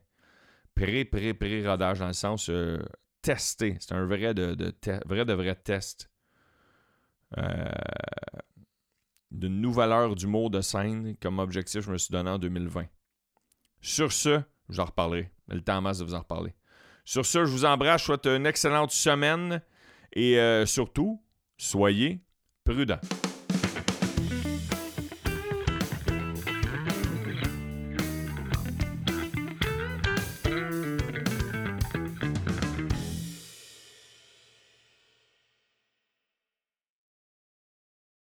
Pré, 0.76 1.06
pré, 1.06 1.34
pré-rodage 1.34 2.00
dans 2.00 2.08
le 2.08 2.13
sens 2.13 2.50
euh, 2.50 2.80
testé. 3.22 3.78
C'est 3.80 3.94
un 3.94 4.06
vrai 4.06 4.34
de, 4.34 4.56
vrai 5.06 5.26
de 5.26 5.34
vrai 5.34 5.56
test. 5.56 6.10
Euh, 7.38 7.66
d'une 9.32 9.60
nouvelle 9.60 9.92
heure 9.92 10.16
d'humour 10.16 10.50
de 10.50 10.62
scène 10.62 11.16
comme 11.22 11.40
objectif, 11.40 11.82
je 11.82 11.92
me 11.92 11.98
suis 11.98 12.12
donné 12.12 12.30
en 12.30 12.40
2020. 12.40 12.86
Sur 13.82 14.12
ce, 14.12 14.42
je 14.70 14.74
vous 14.74 14.80
en 14.80 14.86
reparlerai. 14.86 15.32
Le 15.50 15.62
temps 15.62 15.82
masse 15.82 16.00
de 16.00 16.06
vous 16.06 16.13
en 16.13 16.20
reparler. 16.20 16.54
Sur 17.08 17.26
ce, 17.26 17.46
je 17.46 17.50
vous 17.50 17.63
embrasse. 17.63 18.02
Je 18.02 18.06
souhaite 18.08 18.26
une 18.26 18.46
excellente 18.46 18.91
semaine 18.91 19.62
et 20.12 20.38
euh, 20.38 20.65
surtout, 20.65 21.22
soyez 21.58 22.20
prudents. 22.65 23.00